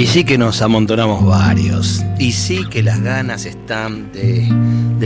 Y 0.00 0.06
sí 0.06 0.24
que 0.24 0.38
nos 0.38 0.62
amontonamos 0.62 1.26
varios. 1.26 2.02
Y 2.18 2.32
sí 2.32 2.64
que 2.70 2.82
las 2.82 3.02
ganas 3.02 3.44
están 3.44 4.10
de, 4.12 4.48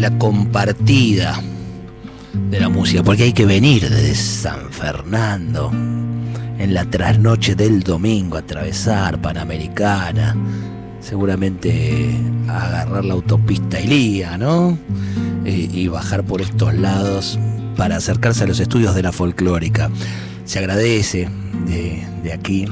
la 0.00 0.16
compartida 0.18 1.42
de 2.48 2.60
la 2.60 2.68
música. 2.68 3.02
Porque 3.02 3.24
hay 3.24 3.32
que 3.32 3.44
venir 3.44 3.90
desde 3.90 4.14
San 4.14 4.70
Fernando 4.70 5.72
en 5.72 6.72
la 6.72 6.84
trasnoche 6.84 7.56
del 7.56 7.82
domingo, 7.82 8.36
atravesar 8.36 9.20
Panamericana. 9.20 10.36
Seguramente 11.00 12.16
agarrar 12.46 13.04
la 13.04 13.14
autopista 13.14 13.80
Ilía, 13.80 14.38
¿no? 14.38 14.78
y 15.44 15.88
bajar 15.88 16.22
por 16.22 16.40
estos 16.40 16.72
lados 16.72 17.36
para 17.76 17.96
acercarse 17.96 18.44
a 18.44 18.46
los 18.46 18.60
estudios 18.60 18.94
de 18.94 19.02
la 19.02 19.10
folclórica. 19.10 19.90
Se 20.44 20.60
agradece 20.60 21.28
de, 21.66 22.06
de 22.22 22.32
aquí 22.32 22.68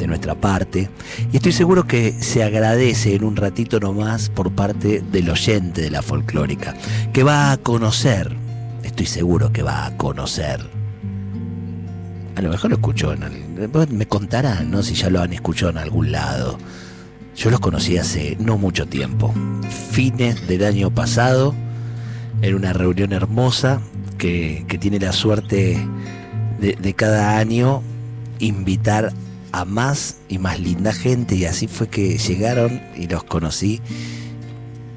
de 0.00 0.06
nuestra 0.06 0.34
parte. 0.34 0.90
Y 1.32 1.36
estoy 1.36 1.52
seguro 1.52 1.86
que 1.86 2.12
se 2.12 2.42
agradece 2.42 3.14
en 3.14 3.22
un 3.22 3.36
ratito 3.36 3.78
nomás 3.78 4.30
por 4.30 4.50
parte 4.50 5.02
del 5.12 5.30
oyente 5.30 5.82
de 5.82 5.90
la 5.90 6.02
folclórica, 6.02 6.74
que 7.12 7.22
va 7.22 7.52
a 7.52 7.58
conocer, 7.58 8.34
estoy 8.82 9.06
seguro 9.06 9.52
que 9.52 9.62
va 9.62 9.86
a 9.86 9.96
conocer. 9.96 10.60
A 12.34 12.42
lo 12.42 12.48
mejor 12.48 12.70
lo 12.70 12.76
escuchó 12.76 13.12
en 13.12 13.50
me 13.90 14.06
contarán, 14.06 14.70
¿no? 14.70 14.82
Si 14.82 14.94
ya 14.94 15.10
lo 15.10 15.20
han 15.20 15.34
escuchado 15.34 15.70
en 15.70 15.78
algún 15.78 16.10
lado. 16.10 16.58
Yo 17.36 17.50
los 17.50 17.60
conocí 17.60 17.98
hace 17.98 18.36
no 18.40 18.56
mucho 18.56 18.86
tiempo, 18.86 19.34
fines 19.90 20.48
del 20.48 20.64
año 20.64 20.90
pasado, 20.90 21.54
en 22.42 22.54
una 22.54 22.72
reunión 22.72 23.12
hermosa 23.12 23.80
que, 24.16 24.64
tiene 24.80 24.98
la 24.98 25.12
suerte 25.12 25.78
de, 26.58 26.72
de 26.74 26.94
cada 26.94 27.38
año 27.38 27.82
invitar 28.38 29.12
a 29.52 29.64
más 29.64 30.16
y 30.28 30.38
más 30.38 30.60
linda 30.60 30.92
gente. 30.92 31.34
Y 31.36 31.44
así 31.44 31.66
fue 31.66 31.88
que 31.88 32.18
llegaron 32.18 32.80
y 32.96 33.06
los 33.06 33.24
conocí. 33.24 33.80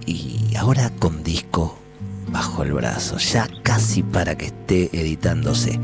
Y 0.05 0.55
ahora 0.55 0.91
con 0.99 1.23
disco 1.23 1.77
bajo 2.31 2.63
el 2.63 2.73
brazo, 2.73 3.17
ya 3.17 3.47
casi 3.61 4.03
para 4.03 4.35
que 4.35 4.47
esté 4.47 4.89
editándose. 4.91 5.79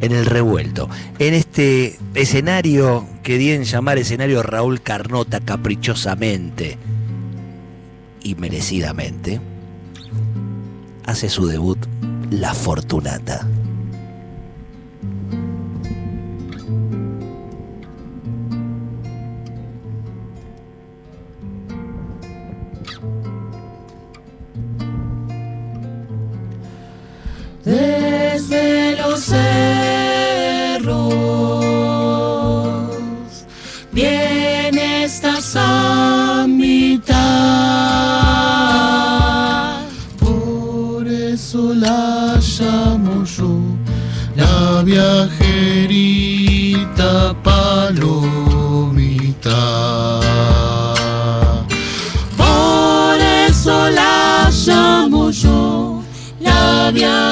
En 0.00 0.10
el 0.10 0.26
revuelto, 0.26 0.88
en 1.20 1.32
este 1.32 1.96
escenario 2.14 3.06
que 3.22 3.38
di 3.38 3.52
en 3.52 3.62
llamar 3.62 3.98
escenario 3.98 4.42
Raúl 4.42 4.80
Carnota 4.80 5.38
caprichosamente 5.38 6.76
y 8.20 8.34
merecidamente, 8.34 9.40
hace 11.06 11.28
su 11.28 11.46
debut 11.46 11.78
La 12.30 12.52
Fortunata. 12.52 13.46
Los 29.12 29.20
cerros. 29.20 29.44
Viene 33.92 35.04
esta 35.04 35.38
samita, 35.40 35.74
por 40.18 41.06
eso 41.06 41.74
la 41.74 42.38
llamo 42.40 43.24
yo, 43.24 43.60
la 44.34 44.82
viajerita 44.82 46.32
palomita. 47.42 48.40
Por 52.38 53.20
eso 53.46 53.90
la 53.90 54.50
llamo 54.66 55.30
yo, 55.30 56.02
la 56.40 56.90
viajerita 56.90 57.31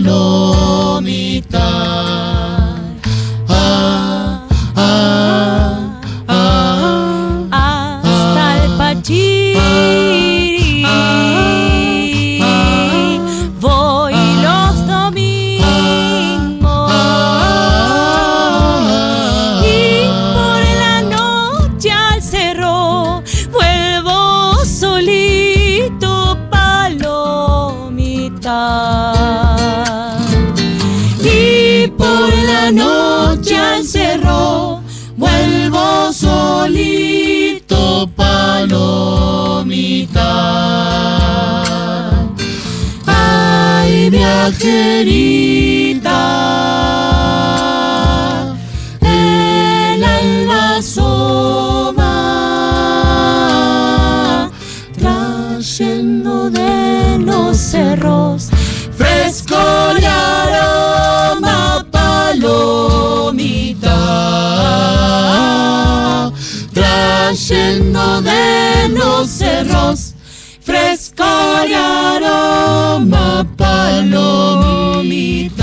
lunas, 0.00 1.01
El 49.00 50.02
alba 50.02 50.78
asoma, 50.78 52.10
trayendo 54.98 56.50
de 56.50 57.20
los 57.20 57.56
cerros 57.56 58.48
fresco 58.96 59.54
y 60.00 60.04
aroma 60.04 61.86
palomita, 61.92 62.72
trayendo 66.72 68.20
de 68.22 68.88
los 68.88 69.28
cerros 69.28 70.11
palomita. 74.10 75.62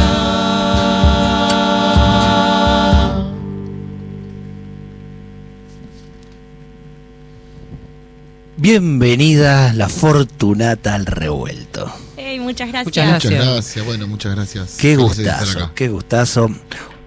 Bienvenida 8.57 9.73
la 9.73 9.87
Fortunata 9.89 10.93
al 10.93 11.05
revuelto. 11.05 11.91
Ey, 12.17 12.39
muchas 12.39 12.69
gracias. 12.69 12.85
Muchas 12.85 13.23
Muchas 13.23 13.31
Gracias. 13.31 13.85
bueno, 13.85 14.07
muchas 14.07 14.35
gracias. 14.35 14.75
Qué 14.77 14.95
gustazo, 14.95 15.71
qué 15.75 15.87
gustazo. 15.87 16.49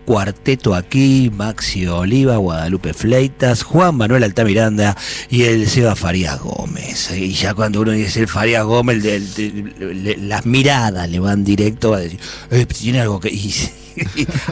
Cuarteto 0.05 0.75
aquí, 0.75 1.31
Maxi 1.33 1.87
Oliva, 1.87 2.37
Guadalupe 2.37 2.93
Fleitas, 2.93 3.63
Juan 3.63 3.97
Manuel 3.97 4.25
Altamiranda 4.25 4.97
y 5.31 5.43
el 5.45 5.69
Seba 5.69 5.95
Farías 5.95 6.41
Gómez. 6.41 7.11
Y 7.17 7.33
ya 7.33 7.55
cuando 7.55 7.81
uno 7.81 7.93
dice 7.93 8.21
el 8.21 8.29
Farías 8.29 8.65
Gómez, 8.65 9.03
las 10.19 10.47
miradas 10.47 11.09
le 11.09 11.21
van 11.21 11.45
directo 11.45 11.95
a 11.95 12.01
decir, 12.01 12.19
"Eh, 12.51 12.67
tiene 12.67 13.01
algo 13.01 13.21
que 13.21 13.29
y- 13.35 13.53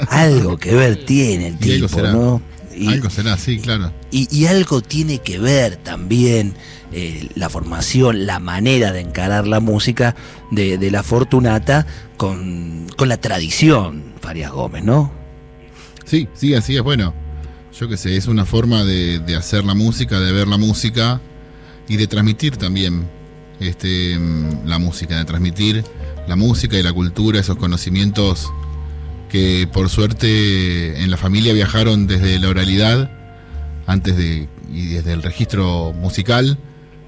algo 0.09 0.57
que 0.59 0.75
ver 0.75 1.05
tiene 1.05 1.49
el 1.49 1.57
Y 1.61 1.73
algo 1.75 1.87
tipo, 1.89 1.99
será. 2.01 2.13
¿no? 2.13 2.43
Y- 2.77 2.87
Algo 2.87 3.11
será, 3.11 3.37
sí, 3.37 3.59
claro. 3.59 3.93
y, 4.11 4.29
y 4.35 4.47
algo 4.47 4.81
tiene 4.81 5.19
que 5.19 5.39
ver 5.39 5.77
también 5.77 6.55
eh, 6.93 7.29
la 7.35 7.49
formación, 7.51 8.27
la 8.27 8.39
manera 8.39 8.93
de 8.93 9.01
encarar 9.01 9.47
la 9.47 9.61
música 9.61 10.15
de, 10.51 10.79
de 10.79 10.91
la 10.91 11.03
Fortunata 11.03 11.87
con, 12.17 12.87
con 12.97 13.09
la 13.09 13.17
tradición, 13.17 14.03
Farias 14.21 14.53
Gómez, 14.53 14.85
¿no? 14.85 15.13
Sí, 16.11 16.27
sí, 16.35 16.55
así 16.55 16.77
es. 16.77 16.83
Bueno, 16.83 17.15
yo 17.79 17.89
qué 17.89 17.97
sé, 17.97 18.17
es 18.17 18.27
una 18.27 18.45
forma 18.45 18.83
de, 18.83 19.23
hacer 19.39 19.65
la 19.65 19.75
música, 19.75 20.19
de 20.19 20.33
ver 20.33 20.49
la 20.49 20.57
música 20.57 21.21
y 21.87 21.99
de 21.99 22.09
transmitir 22.09 22.57
también 22.57 23.09
este, 23.61 24.19
la 24.67 24.81
música, 24.81 25.17
de 25.19 25.25
transmitir 25.25 25.85
la 26.27 26.35
música 26.35 26.77
y 26.77 26.83
la 26.83 26.93
cultura, 26.93 27.39
esos 27.39 27.57
conocimientos 27.59 28.53
que 29.29 29.69
por 29.73 29.89
suerte 29.89 31.01
en 31.01 31.13
la 31.13 31.17
familia 31.17 31.53
viajaron 31.53 32.09
desde 32.09 32.41
la 32.41 32.49
oralidad, 32.49 33.09
antes 33.87 34.17
de, 34.17 34.49
y 34.69 34.87
desde 34.89 35.13
el 35.13 35.23
registro 35.23 35.93
musical, 35.93 36.59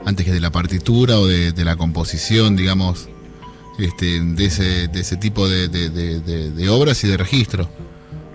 antes 0.07 0.25
que 0.27 0.33
de 0.33 0.39
la 0.39 0.53
partitura 0.53 1.19
o 1.19 1.27
de, 1.27 1.53
la 1.65 1.75
composición, 1.75 2.55
digamos, 2.55 3.09
este, 3.81 4.21
de, 4.21 4.45
ese, 4.45 4.87
de 4.87 5.01
ese 5.01 5.17
tipo 5.17 5.49
de- 5.49 5.67
de 5.67 6.69
obras 6.69 7.03
y 7.03 7.09
de 7.09 7.17
registro. 7.17 7.69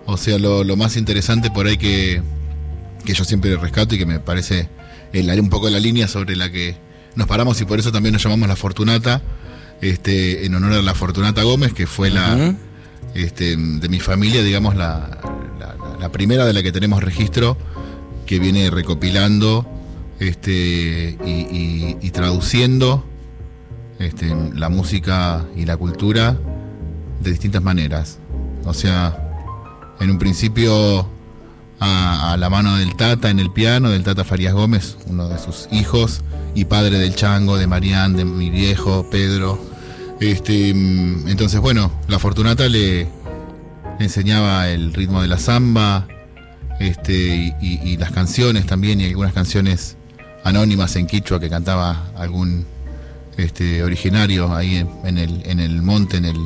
O 0.08 0.18
sea, 0.18 0.40
lo, 0.40 0.64
lo 0.64 0.76
más 0.76 0.96
interesante 0.98 1.52
por 1.52 1.68
ahí 1.68 1.78
que, 1.78 2.22
que 3.06 3.14
yo 3.14 3.24
siempre 3.26 3.56
rescato 3.58 3.94
y 3.96 3.98
que 4.00 4.06
me 4.06 4.20
parece 4.20 4.70
el, 5.14 5.30
un 5.40 5.50
poco 5.50 5.70
la 5.70 5.80
línea 5.80 6.08
sobre 6.08 6.36
la 6.36 6.50
que 6.52 6.76
nos 7.16 7.28
paramos 7.28 7.60
y 7.62 7.66
por 7.66 7.78
eso 7.80 7.92
también 7.92 8.14
nos 8.14 8.24
llamamos 8.24 8.48
La 8.48 8.56
Fortunata, 8.56 9.22
este, 9.82 10.46
en 10.46 10.56
honor 10.56 10.74
a 10.74 10.82
la 10.82 10.94
Fortunata 10.96 11.44
Gómez, 11.44 11.74
que 11.74 11.88
fue 11.88 12.10
la, 12.10 12.56
este, 13.16 13.56
de 13.58 13.90
mi 13.90 14.00
familia, 14.00 14.44
digamos, 14.44 14.76
la, 14.76 15.20
la- 15.60 15.76
la 16.00 16.12
primera 16.12 16.46
de 16.46 16.54
la 16.54 16.62
que 16.64 16.72
tenemos 16.72 17.04
registro, 17.04 17.58
que 18.26 18.40
viene 18.40 18.70
recopilando 18.70 19.66
este, 20.20 21.18
y, 21.26 21.30
y- 21.30 21.98
y 22.02 22.12
traduciendo 22.12 23.04
este, 24.00 24.34
la 24.54 24.70
música 24.70 25.46
y 25.56 25.66
la 25.66 25.76
cultura 25.78 26.38
de 27.22 27.32
distintas 27.32 27.64
maneras. 27.64 28.20
O 28.66 28.74
sea, 28.74 29.27
en 30.00 30.12
un 30.12 30.18
principio 30.18 31.08
a, 31.80 32.36
la 32.38 32.50
mano 32.50 32.78
del 32.78 32.96
Tata 32.96 33.30
en 33.30 33.40
el 33.40 33.52
piano, 33.52 33.90
del 33.90 34.04
Tata 34.04 34.24
Farías 34.24 34.54
Gómez, 34.54 34.98
uno 35.08 35.28
de 35.30 35.38
sus 35.40 35.68
hijos, 35.72 36.22
y 36.56 36.66
padre 36.66 36.98
del 36.98 37.16
Chango, 37.16 37.58
de 37.58 37.68
Marián, 37.68 38.16
de 38.16 38.26
mi 38.26 38.50
viejo, 38.50 39.08
Pedro. 39.10 39.60
Este, 40.20 40.74
mm, 40.74 41.28
entonces, 41.28 41.60
bueno, 41.60 41.92
la 42.08 42.20
Fortunata 42.20 42.68
le, 42.68 43.08
enseñaba 44.00 44.70
el 44.70 44.94
ritmo 44.94 45.22
de 45.22 45.28
la 45.28 45.38
samba, 45.38 46.08
este, 46.80 47.56
y, 47.62 47.98
las 47.98 48.12
canciones 48.12 48.66
también, 48.66 49.02
y 49.02 49.06
algunas 49.06 49.34
canciones 49.34 49.98
anónimas 50.44 50.96
en 50.96 51.08
quichua 51.08 51.40
que 51.40 51.50
cantaba 51.50 52.12
algún 52.16 52.66
este, 53.38 53.84
originario 53.84 54.56
ahí 54.56 54.84
en, 55.04 55.18
el, 55.18 55.42
en 55.46 55.60
el 55.60 55.82
monte, 55.82 56.18
en 56.18 56.26
el. 56.26 56.38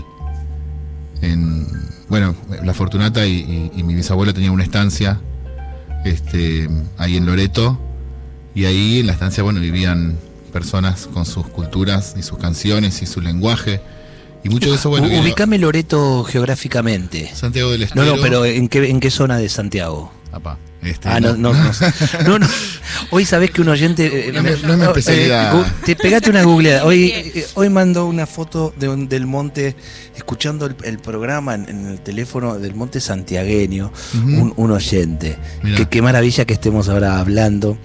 En, 1.22 1.68
bueno, 2.10 2.36
la 2.64 2.74
Fortunata 2.74 3.26
y, 3.26 3.32
y- 3.32 3.72
y 3.80 3.84
mi 3.84 3.94
bisabuelo 3.96 4.34
tenían 4.34 4.52
una 4.54 4.64
estancia 4.64 5.20
este, 6.06 6.70
ahí 6.98 7.18
en 7.18 7.26
Loreto, 7.26 7.80
y 8.56 8.66
ahí 8.66 9.00
en 9.00 9.08
la 9.08 9.14
estancia, 9.14 9.44
bueno, 9.44 9.60
vivían 9.60 10.18
personas 10.52 11.08
con 11.14 11.26
sus 11.26 11.48
culturas 11.48 12.16
y 12.18 12.24
sus 12.24 12.38
canciones 12.38 13.02
y 13.02 13.06
su 13.06 13.22
lenguaje, 13.22 13.82
y 14.44 14.50
mucho 14.50 14.70
de 14.70 14.76
eso, 14.76 14.90
bueno, 14.90 15.08
U- 15.08 15.22
Ubicame 15.22 15.58
Loreto 15.60 16.24
geográficamente. 16.24 17.30
Santiago 17.34 17.70
del 17.72 17.82
No, 17.82 17.86
Estero. 17.86 18.16
no, 18.16 18.22
pero 18.22 18.46
¿en 18.46 18.68
qué, 18.68 18.90
en 18.90 19.00
qué 19.00 19.12
zona 19.12 19.38
de 19.38 19.48
Santiago? 19.50 20.12
Apá, 20.34 20.58
este, 20.82 21.10
Ah, 21.10 21.20
no, 21.20 21.36
no, 21.36 21.54
no. 21.54 21.72
No, 22.26 22.40
no. 22.40 22.48
Hoy 23.10 23.26
sabés 23.26 23.52
que 23.52 23.62
un 23.62 23.68
oyente. 23.68 24.30
eh, 24.30 24.32
No 24.32 24.40
es 24.40 24.62
mi- 24.62 24.68
no 24.68 24.74
es 24.74 24.80
mi 24.80 24.86
especialidad. 24.86 25.54
gu- 25.54 25.66
te 25.86 25.96
pegaste 25.98 26.30
una 26.30 26.44
googleada. 26.44 26.86
Hoy, 26.86 27.12
eh, 27.14 27.46
hoy 27.56 27.70
mandó 27.70 28.06
una 28.06 28.26
foto 28.26 28.74
de 28.80 28.88
un- 28.88 29.10
del 29.10 29.26
monte, 29.28 29.76
escuchando 30.16 30.66
el, 30.66 30.76
el 30.86 31.00
programa 31.00 31.56
en, 31.56 31.68
en 31.68 31.86
el 31.88 32.00
teléfono 32.00 32.58
del 32.60 32.76
monte 32.76 33.02
santiagueño, 33.02 33.92
un, 34.14 34.54
un 34.56 34.72
oyente. 34.72 35.38
Que, 35.76 35.88
qué 35.90 36.02
maravilla 36.02 36.46
que 36.46 36.54
estemos 36.54 36.88
ahora 36.88 37.20
hablando 37.20 37.78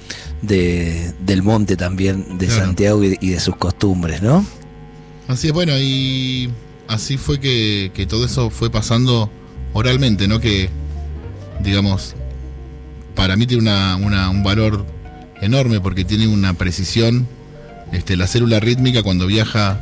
de, 0.42 1.12
del 1.20 1.42
monte 1.42 1.76
también, 1.76 2.38
de 2.38 2.46
Claro. 2.46 2.64
Santiago 2.64 3.02
y 3.02 3.08
de, 3.08 3.18
y 3.20 3.30
de 3.30 3.40
sus 3.40 3.56
costumbres, 3.56 4.22
¿no? 4.22 4.46
Así 5.26 5.48
es, 5.48 5.52
bueno, 5.52 5.72
y 5.76 6.48
así 6.86 7.16
fue 7.16 7.40
que, 7.40 7.90
que 7.92 8.06
todo 8.06 8.24
eso 8.24 8.50
fue 8.50 8.70
pasando 8.70 9.28
oralmente, 9.72 10.28
¿no? 10.28 10.38
Que, 10.38 10.70
digamos, 11.64 12.14
para 13.16 13.36
mí 13.36 13.46
tiene 13.46 13.62
una, 13.62 13.96
una- 13.96 14.30
un 14.30 14.42
valor 14.44 14.86
enorme 15.40 15.80
porque 15.80 16.04
tiene 16.04 16.28
una 16.28 16.54
precisión. 16.54 17.26
Este, 17.92 18.16
la 18.16 18.26
célula 18.26 18.60
rítmica 18.60 19.02
cuando 19.02 19.26
viaja 19.26 19.80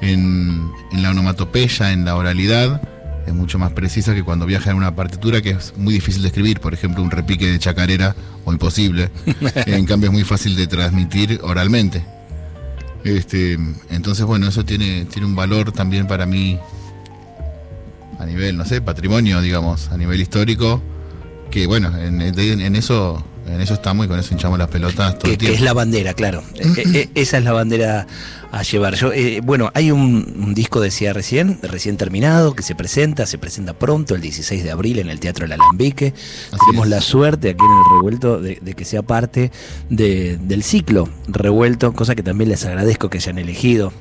en, 0.00 0.70
en 0.92 1.02
la 1.02 1.10
onomatopeya, 1.10 1.92
en 1.92 2.04
la 2.04 2.16
oralidad, 2.16 2.80
es 3.26 3.34
mucho 3.34 3.58
más 3.58 3.72
precisa 3.72 4.14
que 4.14 4.22
cuando 4.24 4.46
viaja 4.46 4.70
en 4.70 4.76
una 4.76 4.94
partitura 4.96 5.42
que 5.42 5.50
es 5.50 5.74
muy 5.76 5.92
difícil 5.94 6.22
de 6.22 6.28
escribir, 6.28 6.58
por 6.60 6.72
ejemplo, 6.74 7.02
un 7.02 7.10
repique 7.10 7.46
de 7.46 7.58
chacarera 7.58 8.14
o 8.44 8.52
imposible. 8.52 9.10
en 9.66 9.84
cambio 9.84 10.08
es 10.08 10.12
muy 10.12 10.24
fácil 10.24 10.56
de 10.56 10.66
transmitir 10.66 11.38
oralmente. 11.42 12.02
Este, 13.04 13.58
entonces, 13.90 14.24
bueno, 14.26 14.46
eso 14.48 14.64
tiene, 14.64 15.04
tiene 15.06 15.26
un 15.26 15.34
valor 15.34 15.72
también 15.72 16.06
para 16.06 16.26
mí 16.26 16.58
a 18.18 18.26
nivel, 18.26 18.56
no 18.56 18.64
sé, 18.64 18.80
patrimonio, 18.82 19.40
digamos, 19.40 19.88
a 19.90 19.96
nivel 19.96 20.20
histórico, 20.20 20.82
que 21.50 21.66
bueno, 21.66 21.96
en, 21.98 22.20
en 22.20 22.76
eso 22.76 23.24
en 23.46 23.60
eso 23.60 23.74
estamos 23.74 24.06
y 24.06 24.08
con 24.08 24.18
eso 24.18 24.32
hinchamos 24.32 24.58
las 24.60 24.68
pelotas 24.68 25.14
todo 25.18 25.22
que, 25.24 25.30
el 25.32 25.32
que 25.32 25.38
tiempo. 25.38 25.54
es 25.56 25.60
la 25.62 25.72
bandera, 25.72 26.14
claro. 26.14 26.42
Eh, 26.54 26.72
eh, 26.94 27.08
esa 27.16 27.38
es 27.38 27.44
la 27.44 27.52
bandera 27.52 28.06
a 28.52 28.62
llevar. 28.62 28.94
Yo, 28.94 29.12
eh, 29.12 29.40
bueno, 29.42 29.72
hay 29.74 29.90
un, 29.90 30.34
un 30.38 30.54
disco, 30.54 30.80
decía 30.80 31.12
recién, 31.12 31.58
recién 31.62 31.96
terminado, 31.96 32.54
que 32.54 32.62
se 32.62 32.76
presenta, 32.76 33.26
se 33.26 33.38
presenta 33.38 33.72
pronto, 33.72 34.14
el 34.14 34.20
16 34.20 34.62
de 34.62 34.70
abril, 34.70 35.00
en 35.00 35.10
el 35.10 35.18
Teatro 35.18 35.46
El 35.46 35.52
Alambique. 35.52 36.14
Así 36.52 36.58
Tenemos 36.66 36.86
es. 36.86 36.90
la 36.90 37.00
suerte 37.00 37.50
aquí 37.50 37.64
en 37.64 37.70
el 37.72 37.96
revuelto 37.96 38.40
de, 38.40 38.58
de 38.60 38.74
que 38.74 38.84
sea 38.84 39.02
parte 39.02 39.50
de- 39.88 40.36
del 40.40 40.62
ciclo 40.62 41.08
revuelto, 41.26 41.92
cosa 41.92 42.14
que 42.14 42.22
también 42.22 42.50
les 42.50 42.64
agradezco 42.64 43.10
que 43.10 43.18
hayan 43.18 43.38
elegido 43.38 43.92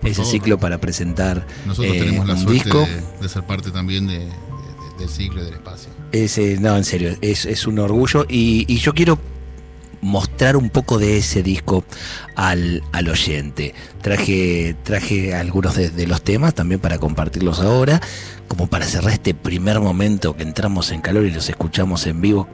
Por 0.00 0.10
ese 0.10 0.16
favor. 0.22 0.32
ciclo 0.32 0.58
para 0.58 0.78
presentar 0.78 1.46
Nosotros 1.64 1.94
eh, 1.94 1.98
tenemos 2.00 2.26
la 2.26 2.34
un 2.34 2.40
suerte 2.40 2.64
disco. 2.64 2.80
de, 2.80 3.22
de 3.22 3.28
ser 3.28 3.44
parte 3.44 3.70
también 3.70 4.08
de- 4.08 4.18
de- 4.18 4.30
del 4.98 5.08
ciclo 5.08 5.42
y 5.42 5.44
del 5.44 5.54
espacio. 5.54 5.90
Ese, 6.12 6.58
no, 6.58 6.76
en 6.76 6.84
serio, 6.84 7.16
es, 7.20 7.46
es 7.46 7.66
un 7.66 7.78
orgullo 7.78 8.24
y, 8.28 8.64
y 8.68 8.78
yo 8.78 8.94
quiero 8.94 9.18
mostrar 10.00 10.56
un 10.56 10.70
poco 10.70 10.98
de 10.98 11.18
ese 11.18 11.42
disco 11.42 11.84
al, 12.34 12.82
al 12.92 13.08
oyente. 13.08 13.74
Traje, 14.02 14.76
traje 14.82 15.34
algunos 15.34 15.74
de, 15.74 15.90
de 15.90 16.06
los 16.06 16.22
temas 16.22 16.54
también 16.54 16.80
para 16.80 16.98
compartirlos 16.98 17.60
ahora, 17.60 18.00
como 18.48 18.68
para 18.68 18.86
cerrar 18.86 19.12
este 19.12 19.34
primer 19.34 19.80
momento 19.80 20.36
que 20.36 20.44
entramos 20.44 20.92
en 20.92 21.00
calor 21.00 21.24
y 21.24 21.30
los 21.30 21.48
escuchamos 21.48 22.06
en 22.06 22.20
vivo. 22.20 22.48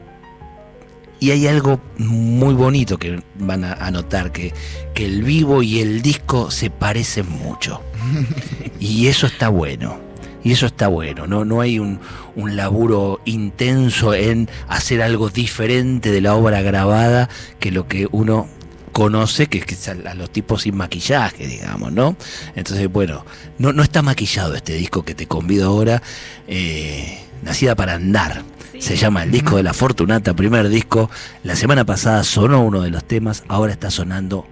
Y 1.20 1.30
hay 1.30 1.46
algo 1.46 1.80
muy 1.98 2.52
bonito 2.52 2.98
que 2.98 3.22
van 3.38 3.62
a, 3.62 3.90
notar, 3.92 4.32
que, 4.32 4.52
que 4.92 5.04
el 5.04 5.22
vivo 5.22 5.62
y 5.62 5.78
el 5.78 6.02
disco 6.02 6.50
se 6.50 6.70
parecen 6.70 7.28
mucho. 7.28 7.80
Y 8.80 9.06
eso 9.06 9.28
está 9.28 9.48
bueno. 9.48 10.00
Y 10.44 10.52
eso 10.52 10.66
está 10.66 10.88
bueno, 10.88 11.26
¿no? 11.26 11.44
No 11.44 11.60
hay 11.60 11.78
un, 11.78 12.00
un, 12.34 12.56
laburo 12.56 13.20
intenso 13.24 14.12
en 14.14 14.48
hacer 14.68 15.02
algo 15.02 15.30
diferente 15.30 16.10
de 16.10 16.20
la 16.20 16.34
obra 16.34 16.62
grabada 16.62 17.28
que 17.60 17.70
lo 17.70 17.86
que 17.86 18.08
uno 18.10 18.48
conoce, 18.92 19.46
que 19.46 19.58
es 19.58 19.88
a 19.88 20.14
los 20.14 20.30
tipos 20.30 20.62
sin 20.62 20.76
maquillaje, 20.76 21.46
digamos, 21.46 21.92
¿no? 21.92 22.16
Entonces, 22.54 22.90
bueno, 22.90 23.24
no, 23.58 23.72
no 23.72 23.82
está 23.82 24.02
maquillado 24.02 24.54
este 24.54 24.74
disco 24.74 25.04
que 25.04 25.14
te 25.14 25.26
convido 25.26 25.68
ahora, 25.68 26.02
eh, 26.46 27.18
Nacida 27.42 27.74
para 27.74 27.94
Andar. 27.94 28.42
Se 28.78 28.96
llama 28.96 29.22
el 29.22 29.30
disco 29.30 29.56
de 29.56 29.62
la 29.62 29.74
Fortunata, 29.74 30.34
primer 30.34 30.68
disco. 30.68 31.10
La 31.44 31.56
semana 31.56 31.84
pasada 31.84 32.24
sonó 32.24 32.62
uno 32.64 32.82
de 32.82 32.90
los 32.90 33.04
temas, 33.04 33.44
ahora 33.48 33.72
está 33.72 33.90
sonando 33.90 34.46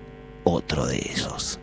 otro 0.45 0.87
de 0.87 0.99
esos. 0.99 1.59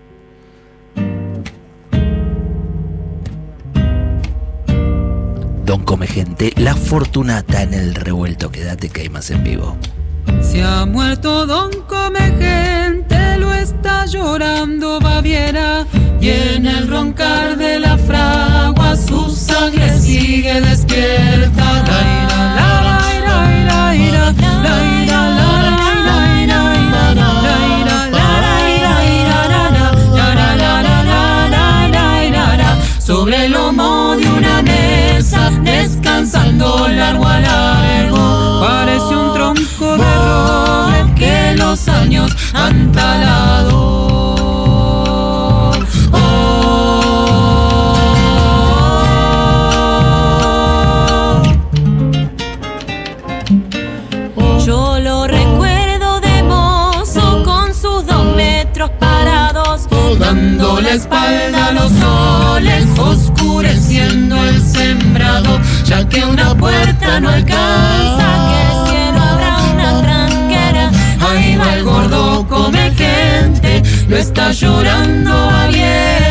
Don 5.78 5.86
Come 5.86 6.08
Gente, 6.08 6.54
La 6.58 6.76
Fortunata 6.76 7.62
en 7.62 7.76
el 7.76 7.94
revuelto. 7.94 8.50
Quédate 8.50 8.90
que 8.90 9.02
hay 9.02 9.10
más 9.10 9.30
en 9.30 9.44
vivo. 9.44 9.78
Se 10.42 10.64
ha 10.64 10.88
muerto 10.88 11.46
Don 11.46 11.70
Come 11.88 12.20
Gente, 12.40 13.38
lo 13.38 13.54
está 13.54 14.08
llorando 14.08 15.00
Baviera. 15.00 15.86
Y 16.20 16.30
en 16.30 16.66
el 16.66 16.88
roncar 16.88 17.58
de 17.58 17.80
la 17.80 17.96
fragua 17.96 18.96
su 18.96 19.30
sangre 19.30 20.00
sigue 20.00 20.62
despierta. 20.62 21.68
Sobre 24.58 24.97
años 42.28 42.54
han 42.54 42.92
talado. 42.92 44.08
Yo 54.66 55.00
lo 55.00 55.28
recuerdo 55.28 56.20
de 56.20 56.44
mozo 56.44 57.44
con 57.44 57.74
sus 57.74 58.06
dos 58.06 58.36
metros 58.36 58.90
parados, 59.00 59.88
dando 60.20 60.82
la 60.82 60.92
espalda 60.92 61.68
a 61.68 61.72
los 61.72 61.92
soles, 61.92 62.86
oscureciendo 63.00 64.44
el 64.44 64.62
sembrado, 64.62 65.60
ya 65.86 66.08
que 66.08 66.26
una 66.26 66.54
puerta 66.56 67.20
no 67.22 67.30
alcanza, 67.30 68.67
lo 74.08 74.18
está 74.18 74.52
llorando 74.52 75.32
Baviera. 75.32 76.27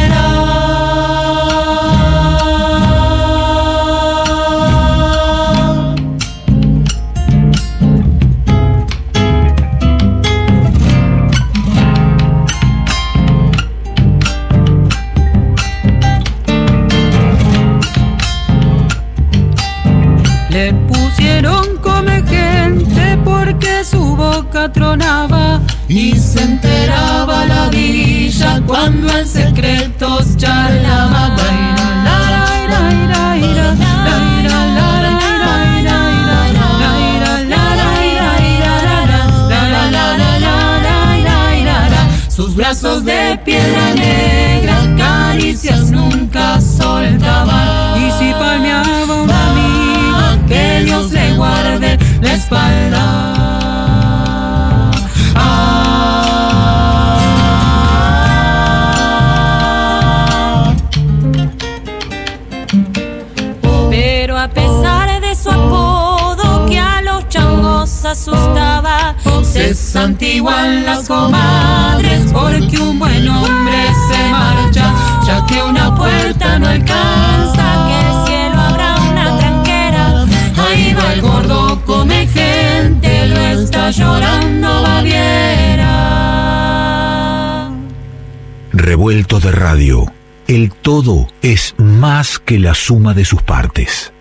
Revuelto 88.87 89.41
de 89.41 89.51
radio. 89.51 90.13
El 90.47 90.71
todo 90.71 91.27
es 91.43 91.75
más 91.77 92.39
que 92.39 92.61
la 92.61 92.73
suma 92.73 93.15
de 93.15 93.25
sus 93.25 93.43
partes. 93.43 94.13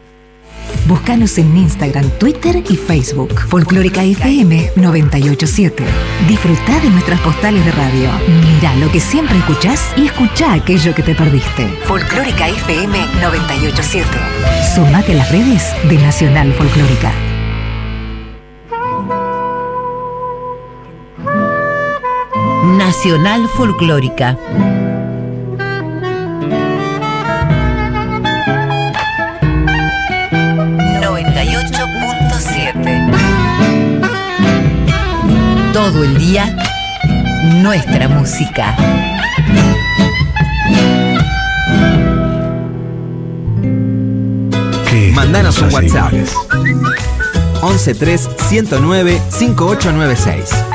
Búscanos 0.88 1.38
en 1.38 1.56
Instagram, 1.56 2.10
Twitter 2.18 2.64
y 2.68 2.76
Facebook. 2.76 3.42
Folclórica 3.48 4.04
FM 4.04 4.72
987. 4.76 5.84
Disfruta 6.28 6.80
de 6.80 6.90
nuestras 6.90 7.20
postales 7.20 7.64
de 7.64 7.74
radio. 7.74 8.10
Mira 8.42 8.76
lo 8.78 8.92
que 8.92 9.00
siempre 9.00 9.38
escuchás 9.38 9.94
y 9.98 10.08
escucha 10.08 10.54
aquello 10.54 10.96
que 10.96 11.04
te 11.04 11.14
perdiste. 11.14 11.68
Folclórica 11.84 12.50
FM 12.50 12.98
987. 13.22 14.08
Sumate 14.74 15.12
a 15.12 15.16
las 15.18 15.32
redes 15.32 15.76
de 15.88 16.00
Nacional 16.00 16.52
Folclórica. 16.54 17.14
Nacional 22.66 23.48
Folclórica. 23.48 24.38
Todo 35.74 36.04
el 36.04 36.18
día, 36.18 36.58
nuestra 37.62 38.08
música. 38.10 38.76
¿Qué 44.90 45.10
es 45.10 45.10
lo 45.10 45.12
que 45.12 45.12
Mandanos 45.12 45.62
nos 45.62 45.74
un 45.74 45.84
WhatsApp. 45.84 46.14
iguales? 46.14 46.34
113 47.62 48.30
109 48.50 49.22
5896. 49.30 50.75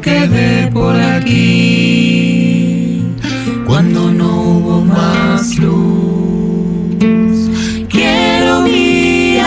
quedé 0.00 0.70
por 0.72 0.96
aquí 0.96 1.82
cuando 3.66 4.10
no 4.10 4.42
hubo 4.42 4.84
más 4.84 5.56
luz. 5.58 6.98
Quiero 7.88 8.62
mirar 8.62 9.44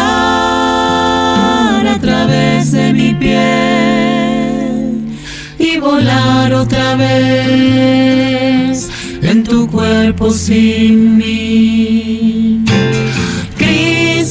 a 1.88 1.98
través 2.00 2.72
de 2.72 2.94
mi 2.94 3.14
piel 3.16 5.08
y 5.58 5.78
volar 5.80 6.54
otra 6.54 6.96
vez 6.96 8.90
en 9.22 9.44
tu 9.44 9.68
cuerpo 9.68 10.30
sin 10.32 11.18
mí. 11.18 12.64
Crisantemo 13.58 14.24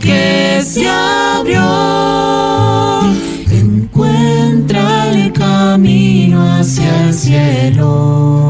que 0.00 0.62
sea 0.64 1.17
hacia 6.68 7.06
el 7.06 7.14
cielo. 7.14 8.47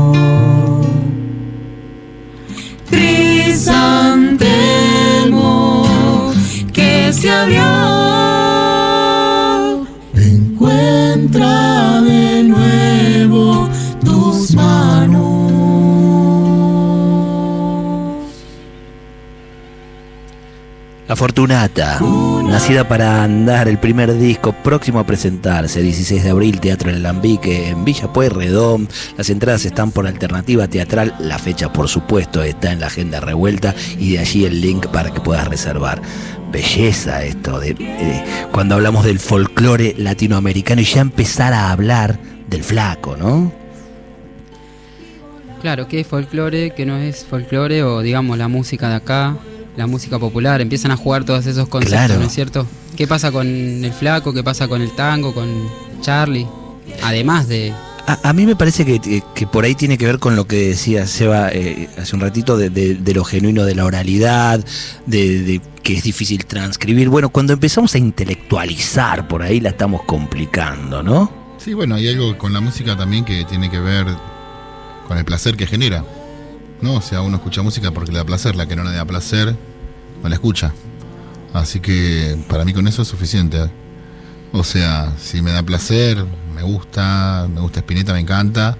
La 21.09 21.17
Fortunata, 21.17 22.01
nacida 22.45 22.87
para 22.87 23.23
andar, 23.23 23.67
el 23.67 23.79
primer 23.79 24.13
disco 24.19 24.53
próximo 24.53 24.99
a 24.99 25.07
presentarse, 25.07 25.81
16 25.81 26.23
de 26.23 26.29
abril, 26.29 26.61
Teatro 26.61 26.91
El 26.91 26.97
Alambique 26.97 27.71
en 27.71 27.83
Villa 27.83 28.13
Pueyrredón. 28.13 28.87
Las 29.17 29.31
entradas 29.31 29.65
están 29.65 29.91
por 29.91 30.07
alternativa 30.07 30.69
teatral, 30.69 31.15
la 31.19 31.39
fecha 31.39 31.73
por 31.73 31.89
supuesto 31.89 32.43
está 32.43 32.73
en 32.73 32.81
la 32.81 32.89
agenda 32.89 33.21
revuelta 33.21 33.75
y 33.99 34.13
de 34.13 34.19
allí 34.19 34.45
el 34.45 34.61
link 34.61 34.89
para 34.89 35.11
que 35.11 35.23
puedas 35.23 35.49
reservar. 35.49 36.03
Belleza 36.53 37.25
esto, 37.25 37.59
de, 37.59 37.75
eh, 37.79 38.25
cuando 38.53 38.75
hablamos 38.75 39.07
del 39.07 39.19
folclore 39.19 39.95
latinoamericano 39.97 40.83
y 40.83 40.85
ya 40.85 41.01
empezar 41.01 41.55
a 41.55 41.71
hablar 41.71 42.19
del 42.49 42.63
flaco, 42.63 43.17
¿no? 43.17 43.51
Claro, 45.63 45.89
¿qué 45.89 46.01
es 46.01 46.07
folclore? 46.07 46.75
¿Qué 46.75 46.85
no 46.85 46.99
es 46.99 47.25
folclore? 47.25 47.83
O 47.83 48.03
digamos 48.03 48.37
la 48.37 48.49
música 48.49 48.91
de 48.91 48.97
acá, 48.97 49.37
la 49.79 49.87
música 49.87 50.19
popular. 50.19 50.61
Empiezan 50.61 50.91
a 50.91 50.97
jugar 50.97 51.25
todos 51.25 51.47
esos 51.47 51.69
conceptos, 51.69 51.99
Claro. 52.07 52.21
¿no 52.21 52.27
es 52.27 52.33
cierto? 52.33 52.67
¿Qué 52.97 53.07
pasa 53.07 53.31
con 53.33 53.47
el 53.47 53.93
flaco? 53.93 54.33
¿Qué 54.35 54.43
pasa 54.43 54.69
con 54.69 54.83
el 54.83 54.91
tango? 54.95 55.33
¿Con 55.33 55.49
Charlie? 56.03 56.47
Además 57.03 57.49
de... 57.49 57.73
A, 58.07 58.31
a 58.31 58.33
mí 58.33 58.45
me 58.47 58.57
parece 58.57 58.85
que, 58.85 59.23
que- 59.35 59.47
por 59.47 59.65
ahí 59.65 59.75
tiene 59.75 59.97
que 59.99 60.07
ver 60.07 60.19
con 60.19 60.35
lo 60.35 60.47
que 60.47 60.69
decía 60.71 61.07
Seba 61.07 61.51
eh, 61.53 61.89
hace 61.99 62.17
un 62.17 62.23
ratito 62.23 62.57
de, 62.57 62.71
de- 62.71 62.95
de 62.95 63.15
lo 63.15 63.23
genuino 63.23 63.65
de 63.65 63.75
la 63.75 63.85
oralidad, 63.85 64.65
de, 65.07 65.43
de 65.43 65.61
que 65.83 65.95
es 65.99 66.03
difícil 66.03 66.45
transcribir. 66.47 67.09
Bueno, 67.11 67.29
cuando 67.29 67.53
empezamos 67.53 67.95
a 67.95 67.99
intelectualizar, 67.99 69.29
por 69.29 69.43
ahí 69.43 69.61
la 69.61 69.69
estamos 69.71 70.03
complicando, 70.05 71.03
¿no? 71.03 71.31
Sí, 71.59 71.75
bueno, 71.75 71.95
hay 71.97 72.09
algo 72.09 72.37
con 72.39 72.53
la 72.53 72.61
música 72.61 72.97
también 72.97 73.25
que 73.25 73.45
tiene 73.45 73.71
que 73.71 73.79
ver 73.79 74.07
con 75.07 75.19
el 75.19 75.25
placer 75.25 75.57
que 75.57 75.67
genera. 75.67 76.03
¿No? 76.81 76.95
O 76.95 77.03
sea, 77.03 77.23
uno 77.23 77.37
escucha 77.37 77.63
música 77.63 77.91
porque 77.91 78.13
le 78.13 78.19
da 78.19 78.25
placer, 78.25 78.57
la 78.57 78.67
que 78.67 78.77
no 78.77 78.85
le 78.85 78.93
da 78.93 79.05
placer, 79.05 79.57
no 80.23 80.29
la 80.29 80.35
escucha. 80.35 80.73
Así 81.53 81.81
que 81.81 82.39
para 82.49 82.65
mí 82.65 82.73
con 82.73 82.87
eso 82.87 83.03
es 83.03 83.09
suficiente. 83.09 83.71
O 84.53 84.65
sea, 84.65 85.13
si 85.19 85.43
me 85.43 85.53
da 85.53 85.63
placer, 85.63 86.25
me 86.55 86.63
gusta, 86.63 87.49
me 87.53 87.61
gusta 87.61 87.81
Spinetta, 87.81 88.13
me 88.13 88.21
encanta. 88.21 88.77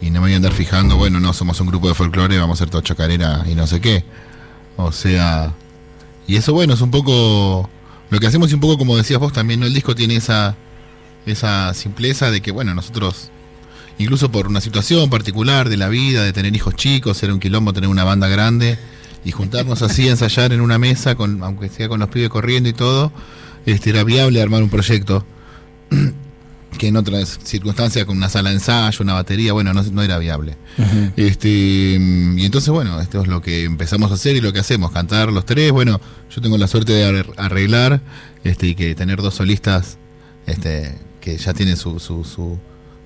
Y 0.00 0.10
no 0.10 0.20
me 0.20 0.26
voy 0.26 0.34
a 0.34 0.36
andar 0.36 0.52
fijando, 0.52 0.96
bueno, 0.96 1.18
no, 1.18 1.32
somos 1.32 1.60
un 1.60 1.66
grupo 1.66 1.88
de 1.88 1.94
folclore, 1.94 2.38
vamos 2.38 2.60
a 2.60 2.62
hacer 2.62 2.70
todo 2.70 2.82
chacarera 2.82 3.44
y 3.50 3.54
no 3.56 3.66
sé 3.66 3.80
qué. 3.80 4.04
O 4.76 4.92
sea, 4.92 5.52
y 6.28 6.36
eso 6.36 6.52
bueno, 6.52 6.74
es 6.74 6.80
un 6.80 6.92
poco, 6.92 7.68
lo 8.10 8.20
que 8.20 8.26
hacemos 8.28 8.50
y 8.52 8.54
un 8.54 8.60
poco 8.60 8.78
como 8.78 8.96
decías 8.96 9.18
vos 9.18 9.32
también, 9.32 9.58
¿no? 9.58 9.66
El 9.66 9.74
disco 9.74 9.96
tiene 9.96 10.14
esa, 10.14 10.54
esa 11.26 11.74
simpleza 11.74 12.30
de 12.30 12.40
que, 12.40 12.52
bueno, 12.52 12.74
nosotros, 12.74 13.30
incluso 13.98 14.30
por 14.30 14.46
una 14.46 14.60
situación 14.60 15.10
particular 15.10 15.68
de 15.68 15.76
la 15.76 15.88
vida, 15.88 16.22
de 16.24 16.32
tener 16.32 16.54
hijos 16.54 16.74
chicos, 16.76 17.16
ser 17.18 17.32
un 17.32 17.40
quilombo, 17.40 17.72
tener 17.72 17.88
una 17.90 18.04
banda 18.04 18.28
grande, 18.28 18.78
y 19.24 19.32
juntarnos 19.32 19.82
así 19.82 20.08
a 20.08 20.10
ensayar 20.12 20.52
en 20.52 20.60
una 20.60 20.78
mesa, 20.78 21.14
con, 21.16 21.42
aunque 21.42 21.68
sea 21.68 21.88
con 21.88 22.00
los 22.00 22.08
pibes 22.08 22.28
corriendo 22.30 22.68
y 22.68 22.72
todo, 22.72 23.12
este, 23.66 23.90
era 23.90 24.04
viable 24.04 24.40
armar 24.40 24.62
un 24.62 24.70
proyecto 24.70 25.26
que 26.78 26.88
en 26.88 26.96
otras 26.96 27.40
circunstancias, 27.42 28.04
con 28.04 28.16
una 28.18 28.28
sala 28.28 28.50
de 28.50 28.56
ensayo, 28.56 29.02
una 29.02 29.14
batería, 29.14 29.52
bueno, 29.54 29.72
no, 29.72 29.82
no 29.82 30.02
era 30.02 30.18
viable. 30.18 30.56
Este, 31.16 31.48
y 31.48 32.44
entonces, 32.44 32.68
bueno, 32.70 33.00
esto 33.00 33.22
es 33.22 33.26
lo 33.28 33.40
que 33.40 33.64
empezamos 33.64 34.10
a 34.10 34.14
hacer 34.14 34.36
y 34.36 34.40
lo 34.40 34.52
que 34.52 34.60
hacemos, 34.60 34.92
cantar 34.92 35.32
los 35.32 35.44
tres. 35.46 35.72
Bueno, 35.72 36.00
yo 36.30 36.40
tengo 36.42 36.56
la 36.58 36.68
suerte 36.68 36.92
de 36.92 37.04
ar- 37.06 37.26
arreglar 37.38 38.00
este, 38.44 38.68
y 38.68 38.74
que 38.74 38.94
tener 38.94 39.20
dos 39.22 39.34
solistas 39.34 39.96
este, 40.46 40.94
que 41.20 41.36
ya 41.38 41.52
tienen 41.54 41.76
su, 41.76 41.98
su, 41.98 42.22
su, 42.22 42.58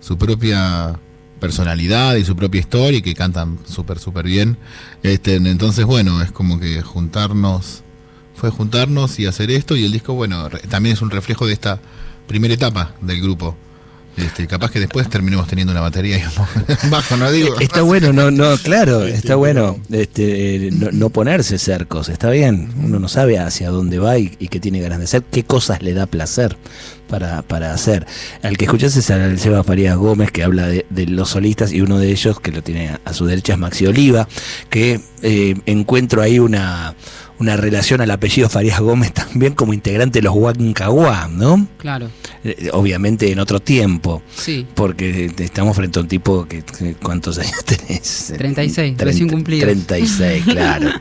su 0.03 0.19
propia 0.19 0.99
personalidad 1.41 2.17
y 2.17 2.25
su 2.25 2.37
propia 2.37 2.61
historia 2.61 2.99
y 2.99 3.03
que 3.03 3.15
cantan 3.15 3.59
súper, 3.67 3.99
súper 3.99 4.27
bien. 4.27 4.59
Este, 5.03 5.37
entonces, 5.37 5.85
bueno, 5.87 6.23
es 6.23 6.31
como 6.31 6.61
que 6.61 6.83
juntarnos, 6.83 7.83
fue 8.35 8.51
juntarnos 8.51 9.19
y 9.19 9.27
hacer 9.27 9.51
esto 9.51 9.75
y 9.77 9.85
el 9.85 9.93
disco, 9.93 10.13
bueno, 10.15 10.49
re- 10.49 10.61
también 10.69 10.95
es 10.95 11.03
un 11.03 11.11
reflejo 11.11 11.47
de 11.47 11.55
esta 11.55 11.81
primera 12.27 12.53
etapa 12.55 12.95
del 13.01 13.21
grupo. 13.21 13.57
Este, 14.15 14.47
capaz 14.47 14.71
que 14.71 14.79
después 14.79 15.09
terminemos 15.09 15.49
teniendo 15.49 15.73
una 15.73 15.81
batería 15.81 16.19
y 16.19 16.23
un 16.85 16.91
bajo, 16.91 17.17
no 17.17 17.33
digo. 17.33 17.59
Está 17.61 17.81
bueno, 17.81 18.13
no, 18.13 18.31
no, 18.31 18.59
claro, 18.59 19.05
está 19.07 19.37
bueno 19.37 19.79
este, 19.91 20.69
no, 20.71 20.91
no 20.93 21.09
ponerse 21.09 21.59
cercos, 21.59 22.11
está 22.11 22.29
bien. 22.31 22.69
Uno 22.85 22.99
no 22.99 23.09
sabe 23.09 23.39
hacia 23.39 23.71
dónde 23.71 23.99
va 23.99 24.19
y, 24.19 24.37
y 24.39 24.49
qué 24.49 24.61
tiene 24.61 24.81
ganas 24.83 24.99
de 24.99 25.05
hacer, 25.05 25.23
qué 25.25 25.45
cosas 25.45 25.83
le 25.83 25.95
da 25.95 26.05
placer 26.07 26.59
para, 27.13 27.43
para 27.43 27.75
hacer. 27.75 28.07
Al 28.43 28.57
que 28.57 28.65
escuchás 28.65 28.97
es 28.97 29.11
al 29.11 29.39
Seba 29.39 29.63
Farías 29.63 29.97
Gómez, 29.99 30.31
que 30.33 30.43
habla 30.43 30.67
de, 30.67 30.87
de 30.89 31.07
los 31.07 31.29
solistas, 31.29 31.71
y 31.73 31.83
uno 31.83 31.99
de 31.99 32.11
ellos, 32.11 32.41
que 32.41 32.51
lo 32.53 32.63
tiene 32.63 32.89
a, 32.89 33.01
a 33.05 33.13
su 33.13 33.27
derecha, 33.27 33.53
es 33.53 33.59
Maxi 33.59 33.87
Oliva, 33.87 34.27
que 34.71 34.99
eh, 35.21 35.55
encuentro 35.67 36.23
ahí 36.23 36.39
una, 36.39 36.95
una 37.39 37.57
relación 37.59 38.01
al 38.01 38.11
apellido 38.11 38.49
Farías 38.49 38.81
Gómez 38.81 39.13
también 39.15 39.55
como 39.55 39.75
integrante 39.75 40.21
de 40.21 40.23
los 40.25 40.35
Huancahuá, 40.35 41.29
¿no? 41.31 41.69
Claro, 41.77 42.09
Eh, 42.45 42.71
obviamente 42.73 43.31
en 43.31 43.39
otro 43.41 43.61
tiempo. 43.61 44.23
sí. 44.35 44.67
Porque 44.75 45.31
estamos 45.39 45.77
frente 45.77 45.99
a 45.99 46.03
un 46.03 46.09
tipo 46.09 46.47
que, 46.47 46.65
¿cuántos 47.03 47.39
años 47.39 47.63
tenés? 47.67 48.33
36, 48.39 48.75
Treinta- 48.97 49.05
recién 49.05 49.29
cumplidos. 49.29 49.65
36, 49.67 50.45
claro. 50.47 50.89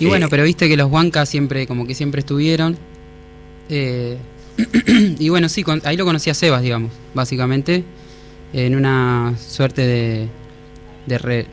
Y 0.00 0.06
bueno, 0.06 0.26
Eh, 0.26 0.28
pero 0.30 0.44
viste 0.44 0.66
que 0.66 0.78
los 0.78 0.90
Huancas 0.90 1.28
siempre, 1.28 1.66
como 1.66 1.86
que 1.86 1.94
siempre 1.94 2.20
estuvieron. 2.20 2.78
Eh, 3.68 4.16
y 5.18 5.28
bueno, 5.28 5.48
sí, 5.48 5.62
con- 5.62 5.82
ahí 5.84 5.96
lo 5.96 6.04
conocí 6.04 6.30
a 6.30 6.34
Sebas, 6.34 6.62
digamos, 6.62 6.90
básicamente, 7.14 7.84
en 8.52 8.74
una 8.76 9.34
suerte 9.38 9.86
de, 9.86 10.28
de, 11.06 11.18
re- 11.18 11.46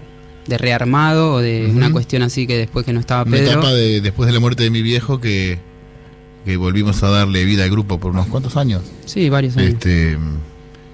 de 0.48 0.58
rearmado 0.58 1.34
o 1.36 1.40
de 1.40 1.70
una 1.74 1.92
cuestión 1.92 2.22
así 2.24 2.48
que 2.48 2.58
después 2.58 2.86
que 2.86 2.94
no 2.94 3.00
estaba 3.00 3.24
Una 3.24 3.32
Pedro. 3.38 3.52
etapa 3.52 3.74
de, 3.74 4.02
después 4.02 4.28
de 4.28 4.34
la 4.34 4.40
muerte 4.40 4.64
de 4.64 4.70
mi 4.70 4.82
viejo 4.82 5.20
que, 5.22 5.60
que 6.46 6.58
volvimos 6.58 7.04
a 7.04 7.10
darle 7.10 7.46
vida 7.46 7.64
al 7.64 7.70
grupo 7.70 8.00
por 8.00 8.12
unos 8.12 8.28
cuantos 8.28 8.56
años. 8.58 8.82
Sí, 9.06 9.30
varios 9.30 9.56
años. 9.58 9.74
Este, 9.74 10.18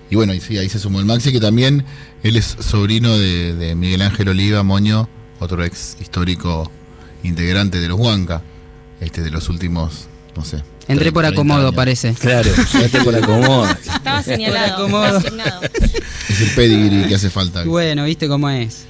y 0.09 0.15
bueno, 0.15 0.33
y 0.33 0.39
sí, 0.39 0.57
ahí 0.57 0.69
se 0.69 0.79
sumó 0.79 0.99
el 0.99 1.05
Maxi, 1.05 1.31
que 1.31 1.39
también 1.39 1.85
él 2.21 2.35
es 2.35 2.45
sobrino 2.59 3.17
de, 3.17 3.55
de 3.55 3.73
Miguel 3.75 4.01
Ángel 4.03 4.29
Oliva 4.29 4.61
Moño, 4.63 5.09
otro 5.39 5.63
ex 5.63 5.97
histórico 5.99 6.69
integrante 7.23 7.79
de 7.79 7.87
los 7.87 7.99
Huanca, 7.99 8.41
este, 8.99 9.21
de 9.21 9.31
los 9.31 9.49
últimos, 9.49 10.07
no 10.35 10.43
sé. 10.45 10.61
Entré 10.87 11.11
por 11.11 11.23
30 11.23 11.39
acomodo, 11.41 11.59
años. 11.67 11.75
parece. 11.75 12.13
Claro, 12.13 12.49
ya 12.91 13.03
por 13.03 13.15
acomodo. 13.15 13.67
Estaba 13.69 14.21
señalado, 14.23 14.73
Acomodo. 14.83 15.17
asignado. 15.17 15.61
Es 16.29 16.41
el 16.41 16.49
pedigree 16.55 17.07
que 17.07 17.15
hace 17.15 17.29
falta. 17.29 17.63
Bueno, 17.63 18.05
viste 18.05 18.27
cómo 18.27 18.49
es. 18.49 18.85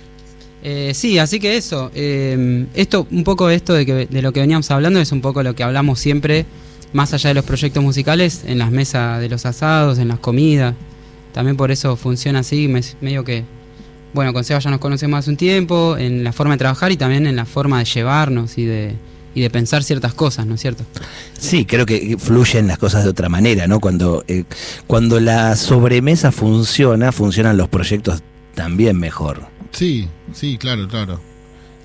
Eh, 0.63 0.93
sí, 0.95 1.19
así 1.19 1.39
que 1.39 1.57
eso. 1.57 1.91
eh, 1.93 2.65
esto, 2.73 3.05
un 3.11 3.23
poco 3.25 3.49
esto 3.49 3.73
de, 3.73 3.85
que, 3.85 4.07
de 4.07 4.21
lo 4.21 4.31
que 4.31 4.39
veníamos 4.39 4.71
hablando 4.71 4.99
es 5.01 5.11
un 5.11 5.19
poco 5.21 5.43
lo 5.43 5.53
que 5.53 5.61
hablamos 5.63 5.99
siempre, 5.99 6.45
más 6.93 7.13
allá 7.13 7.29
de 7.29 7.33
los 7.33 7.43
proyectos 7.43 7.83
musicales, 7.83 8.43
en 8.45 8.59
las 8.59 8.71
mesas 8.71 9.19
de 9.19 9.27
los 9.29 9.45
asados, 9.45 9.99
en 9.99 10.07
las 10.07 10.19
comidas. 10.19 10.73
También 11.33 11.57
por 11.57 11.69
eso 11.71 11.97
funciona 11.97 12.39
así, 12.39 12.67
me- 12.67 12.81
medio 13.01 13.23
que. 13.25 13.43
Bueno, 14.13 14.31
con 14.31 14.43
Seba 14.43 14.59
ya 14.59 14.69
nos 14.69 14.79
conocemos 14.79 15.19
hace 15.19 15.31
un 15.31 15.37
tiempo, 15.37 15.97
en 15.97 16.23
la 16.23 16.31
forma 16.31 16.53
de 16.53 16.59
trabajar 16.59 16.91
y 16.91 16.97
también 16.97 17.25
en 17.27 17.35
la 17.35 17.45
forma 17.45 17.79
de 17.79 17.85
llevarnos 17.85 18.57
y 18.57 18.63
de, 18.65 18.93
y 19.35 19.41
de 19.41 19.49
pensar 19.49 19.83
ciertas 19.83 20.13
cosas, 20.13 20.45
¿no 20.45 20.55
es 20.55 20.61
cierto? 20.61 20.83
Sí, 21.37 21.65
creo 21.65 21.85
que 21.85 22.17
fluyen 22.19 22.67
las 22.67 22.77
cosas 22.77 23.03
de 23.03 23.09
otra 23.09 23.29
manera, 23.29 23.67
¿no? 23.67 23.79
Cuando, 23.79 24.23
eh, 24.27 24.43
cuando 24.87 25.19
la 25.19 25.55
sobremesa 25.55 26.31
funciona, 26.31 27.11
funcionan 27.11 27.57
los 27.57 27.69
proyectos 27.69 28.21
también 28.55 28.99
mejor. 28.99 29.47
Sí, 29.71 30.07
sí, 30.33 30.57
claro, 30.57 30.87
claro. 30.87 31.19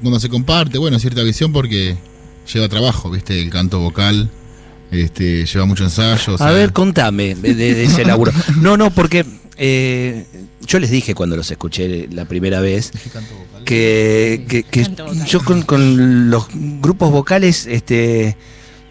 Cuando 0.03 0.21
se 0.21 0.29
comparte, 0.29 0.79
bueno, 0.79 0.99
cierta 0.99 1.23
visión 1.23 1.53
porque 1.53 1.97
lleva 2.53 2.69
trabajo, 2.69 3.11
¿viste? 3.11 3.41
El 3.41 3.51
canto 3.51 3.81
vocal, 3.81 4.31
este, 4.91 5.45
lleva 5.47 5.65
mucho 5.67 5.85
ensayo. 5.85 6.35
o 6.35 6.43
A 6.43 6.51
ver, 6.53 6.73
contame 6.73 7.35
de, 7.35 7.55
de 7.55 7.85
ese 7.85 8.05
laburo. 8.05 8.33
No, 8.61 8.77
no, 8.77 8.91
porque 8.91 9.25
eh, 9.59 10.25
yo 10.67 10.79
les 10.79 10.91
dije 10.91 11.15
cuando 11.15 11.37
los 11.37 11.51
escuché 11.51 12.09
la 12.11 12.25
primera 12.25 12.61
vez 12.61 12.93
que, 13.65 14.65
yo 15.27 15.45
con, 15.45 15.63
con 15.63 16.31
los 16.31 16.47
grupos 16.81 17.11
vocales 17.11 17.67
este, 17.67 18.37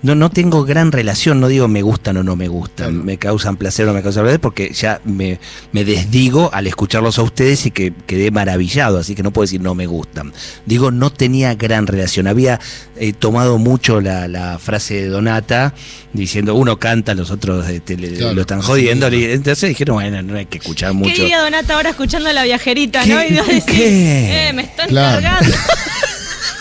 no, 0.03 0.15
no 0.15 0.29
tengo 0.29 0.63
gran 0.63 0.91
relación, 0.91 1.39
no 1.39 1.47
digo 1.47 1.67
me 1.67 1.81
gustan 1.81 2.17
o 2.17 2.23
no 2.23 2.35
me 2.35 2.47
gustan, 2.47 3.03
me 3.03 3.17
causan 3.17 3.57
placer 3.57 3.87
o 3.87 3.93
me 3.93 4.01
causan 4.03 4.23
placer, 4.23 4.39
porque 4.39 4.71
ya 4.73 5.01
me, 5.05 5.39
me 5.71 5.83
desdigo 5.83 6.49
al 6.53 6.67
escucharlos 6.67 7.17
a 7.19 7.23
ustedes 7.23 7.65
y 7.65 7.71
que 7.71 7.93
quedé 8.05 8.29
maravillado, 8.31 8.99
así 8.99 9.15
que 9.15 9.23
no 9.23 9.31
puedo 9.31 9.43
decir 9.45 9.61
no 9.61 9.73
me 9.75 9.85
gustan. 9.87 10.33
Digo, 10.65 10.91
no 10.91 11.09
tenía 11.11 11.55
gran 11.55 11.87
relación, 11.87 12.27
había 12.27 12.59
eh, 12.95 13.13
tomado 13.13 13.57
mucho 13.57 13.99
la, 14.01 14.27
la 14.27 14.59
frase 14.59 14.93
de 14.95 15.07
Donata, 15.07 15.73
diciendo 16.13 16.55
uno 16.55 16.77
canta, 16.79 17.13
los 17.15 17.31
otros 17.31 17.67
este, 17.69 17.97
le- 17.97 18.13
Claro, 18.17 18.33
lo 18.33 18.41
están 18.41 18.61
jodiendo, 18.61 19.09
sí. 19.09 19.15
y 19.17 19.23
entonces 19.25 19.69
dijeron, 19.69 19.95
bueno, 19.97 20.21
no 20.21 20.37
hay 20.37 20.45
que 20.45 20.59
escuchar 20.59 20.89
¿Qué 20.91 20.97
mucho. 20.97 21.15
diría 21.21 21.41
Donata 21.41 21.73
ahora 21.75 21.89
escuchando 21.89 22.29
a 22.29 22.33
la 22.33 22.43
viajerita, 22.43 23.03
¿Qué? 23.03 23.09
no? 23.13 23.23
Y 23.23 23.29
decir, 23.33 23.63
¿Qué? 23.65 24.47
eh, 24.49 24.53
me 24.53 24.61
están 24.63 24.89
Claro. 24.89 25.21
cargando. 25.21 25.55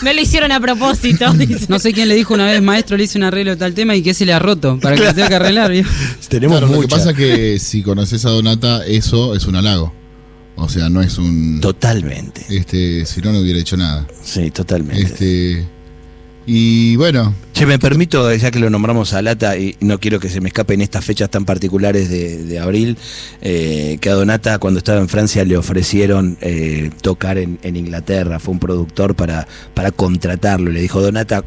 me 0.01 0.13
lo 0.13 0.21
hicieron 0.21 0.51
a 0.51 0.59
propósito, 0.59 1.31
dice. 1.33 1.65
No 1.69 1.79
sé 1.79 1.93
quién 1.93 2.07
le 2.09 2.15
dijo 2.15 2.33
una 2.33 2.45
vez, 2.45 2.61
maestro, 2.61 2.97
le 2.97 3.03
hice 3.05 3.17
un 3.17 3.23
arreglo 3.23 3.51
de 3.51 3.57
tal 3.57 3.73
tema 3.73 3.95
y 3.95 4.01
que 4.01 4.13
se 4.13 4.25
le 4.25 4.33
ha 4.33 4.39
roto 4.39 4.79
para 4.79 4.95
que 4.95 5.03
lo 5.03 5.13
tenga 5.13 5.27
que 5.29 5.35
arreglar. 5.35 5.71
¿vio? 5.71 5.83
Tenemos 6.29 6.59
Claro, 6.59 6.73
lo 6.73 6.81
que 6.81 6.87
pasa 6.87 7.11
es 7.11 7.17
que 7.17 7.59
si 7.59 7.83
conoces 7.83 8.25
a 8.25 8.29
Donata, 8.29 8.85
eso 8.85 9.35
es 9.35 9.45
un 9.45 9.55
halago. 9.55 9.93
O 10.55 10.67
sea, 10.69 10.89
no 10.89 11.01
es 11.01 11.17
un. 11.19 11.61
Totalmente, 11.61 12.45
Este, 12.49 13.05
si 13.05 13.21
no, 13.21 13.31
no 13.31 13.39
hubiera 13.39 13.59
hecho 13.59 13.77
nada. 13.77 14.07
sí, 14.23 14.49
totalmente. 14.51 15.03
Este. 15.03 15.67
Y 16.49 16.95
bueno, 16.95 17.35
Che, 17.57 17.65
me 17.65 17.77
permito, 17.77 18.33
ya 18.33 18.51
que 18.51 18.59
lo 18.59 18.69
nombramos 18.69 19.13
a 19.13 19.21
Lata, 19.21 19.57
y 19.57 19.75
no 19.81 19.99
quiero 19.99 20.19
que 20.19 20.29
se 20.29 20.39
me 20.39 20.47
escapen 20.47 20.79
estas 20.79 21.03
fechas 21.03 21.29
tan 21.29 21.43
particulares 21.43 22.07
de, 22.07 22.43
de 22.43 22.59
abril, 22.59 22.97
eh, 23.41 23.97
que 23.99 24.09
a 24.09 24.13
Donata 24.13 24.57
cuando 24.59 24.77
estaba 24.77 25.01
en 25.01 25.09
Francia 25.09 25.43
le 25.43 25.57
ofrecieron 25.57 26.37
eh, 26.39 26.91
tocar 27.01 27.37
en, 27.37 27.59
en 27.63 27.75
Inglaterra, 27.75 28.39
fue 28.39 28.53
un 28.53 28.59
productor 28.59 29.15
para, 29.15 29.47
para 29.73 29.91
contratarlo, 29.91 30.71
le 30.71 30.79
dijo, 30.81 31.01
Donata, 31.01 31.43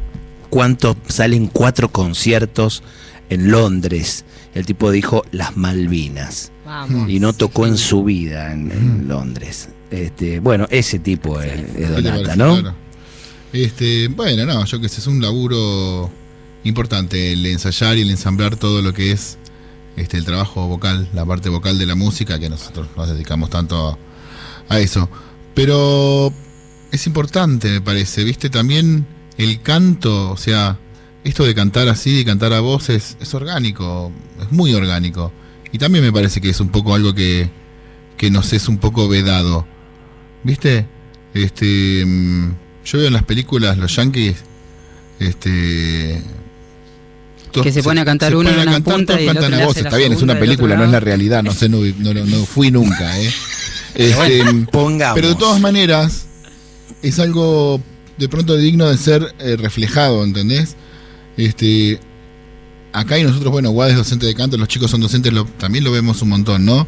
¿cuánto 0.49 0.97
salen 1.07 1.47
cuatro 1.47 1.89
conciertos 1.89 2.83
en 3.29 3.49
Londres? 3.49 4.25
El 4.53 4.65
tipo 4.65 4.91
dijo, 4.91 5.23
las 5.31 5.55
Malvinas, 5.55 6.51
Vamos. 6.65 7.09
y 7.09 7.21
no 7.21 7.33
tocó 7.33 7.65
en 7.65 7.77
su 7.77 8.03
vida 8.03 8.51
en, 8.51 8.69
en 8.71 9.07
Londres. 9.07 9.69
Este, 9.89 10.41
bueno, 10.41 10.67
ese 10.69 10.99
tipo 10.99 11.41
es, 11.41 11.53
es 11.53 11.65
¿qué 11.73 12.01
te 12.01 12.01
Donata? 12.01 12.35
¿no? 12.35 12.75
Este, 13.53 14.07
bueno, 14.07 14.45
no, 14.45 14.65
yo 14.65 14.79
que 14.79 14.87
sé, 14.89 15.01
es 15.01 15.07
un 15.07 15.21
laburo 15.21 16.09
importante 16.63 17.33
el 17.33 17.45
ensayar 17.45 17.97
y 17.97 18.01
el 18.01 18.11
ensamblar 18.11 18.55
todo 18.55 18.81
lo 18.81 18.93
que 18.93 19.11
es 19.11 19.37
este 19.97 20.17
el 20.17 20.25
trabajo 20.25 20.67
vocal, 20.67 21.09
la 21.13 21.25
parte 21.25 21.49
vocal 21.49 21.77
de 21.77 21.85
la 21.85 21.95
música, 21.95 22.39
que 22.39 22.49
nosotros 22.49 22.87
nos 22.95 23.09
dedicamos 23.09 23.49
tanto 23.49 23.89
a, 23.89 23.97
a 24.75 24.79
eso. 24.79 25.09
Pero 25.53 26.31
es 26.91 27.07
importante, 27.07 27.69
me 27.71 27.81
parece, 27.81 28.23
viste, 28.23 28.49
también 28.49 29.05
el 29.37 29.61
canto, 29.61 30.31
o 30.31 30.37
sea, 30.37 30.77
esto 31.23 31.43
de 31.45 31.53
cantar 31.53 31.89
así, 31.89 32.15
de 32.15 32.25
cantar 32.25 32.53
a 32.53 32.61
voces, 32.61 33.17
es 33.19 33.33
orgánico, 33.33 34.11
es 34.41 34.51
muy 34.51 34.73
orgánico. 34.73 35.31
Y 35.71 35.77
también 35.77 36.03
me 36.03 36.11
parece 36.11 36.41
que 36.41 36.49
es 36.49 36.59
un 36.59 36.69
poco 36.69 36.95
algo 36.95 37.13
que, 37.13 37.49
que 38.17 38.31
nos 38.31 38.53
es 38.53 38.67
un 38.67 38.77
poco 38.77 39.07
vedado. 39.07 39.65
¿Viste? 40.43 40.87
Este. 41.33 42.05
Yo 42.85 42.97
veo 42.97 43.07
en 43.07 43.13
las 43.13 43.23
películas 43.23 43.77
los 43.77 43.95
yankees. 43.95 44.37
Este. 45.19 46.21
todos 47.51 47.65
Que 47.65 47.71
se 47.71 47.83
pone 47.83 48.01
a 48.01 48.05
cantar 48.05 48.35
uno 48.35 48.49
en 48.49 48.55
una 48.55 48.71
cantar, 48.71 48.93
punta 48.95 49.13
todos 49.13 49.21
y 49.21 49.25
cantan 49.27 49.53
a 49.53 49.65
voz. 49.65 49.77
Está 49.77 49.97
bien, 49.97 50.13
es 50.13 50.21
una 50.21 50.39
película, 50.39 50.75
no 50.75 50.83
es 50.85 50.91
la 50.91 50.99
realidad. 50.99 51.43
No 51.43 51.53
sé, 51.53 51.69
no, 51.69 51.79
no, 51.99 52.13
no- 52.13 52.25
no 52.25 52.45
fui 52.45 52.71
nunca, 52.71 53.19
¿eh? 53.19 53.31
Este, 53.93 54.41
Pongamos. 54.71 55.15
pero 55.15 55.27
de 55.27 55.35
todas 55.35 55.59
maneras, 55.59 56.25
es 57.01 57.19
algo 57.19 57.81
de 58.17 58.29
pronto 58.29 58.55
digno 58.55 58.87
de 58.87 58.97
ser 58.97 59.35
eh, 59.39 59.57
reflejado, 59.57 60.23
¿entendés? 60.23 60.77
Este, 61.35 61.99
acá 62.93 63.19
y 63.19 63.23
nosotros, 63.23 63.51
bueno, 63.51 63.71
Guad 63.71 63.89
es 63.89 63.97
docente 63.97 64.25
de 64.25 64.33
canto, 64.33 64.55
los 64.57 64.69
chicos 64.69 64.89
son 64.91 65.01
docentes, 65.01 65.33
lo- 65.33 65.43
también 65.43 65.83
lo 65.83 65.91
vemos 65.91 66.21
un 66.21 66.29
montón, 66.29 66.63
¿no? 66.63 66.87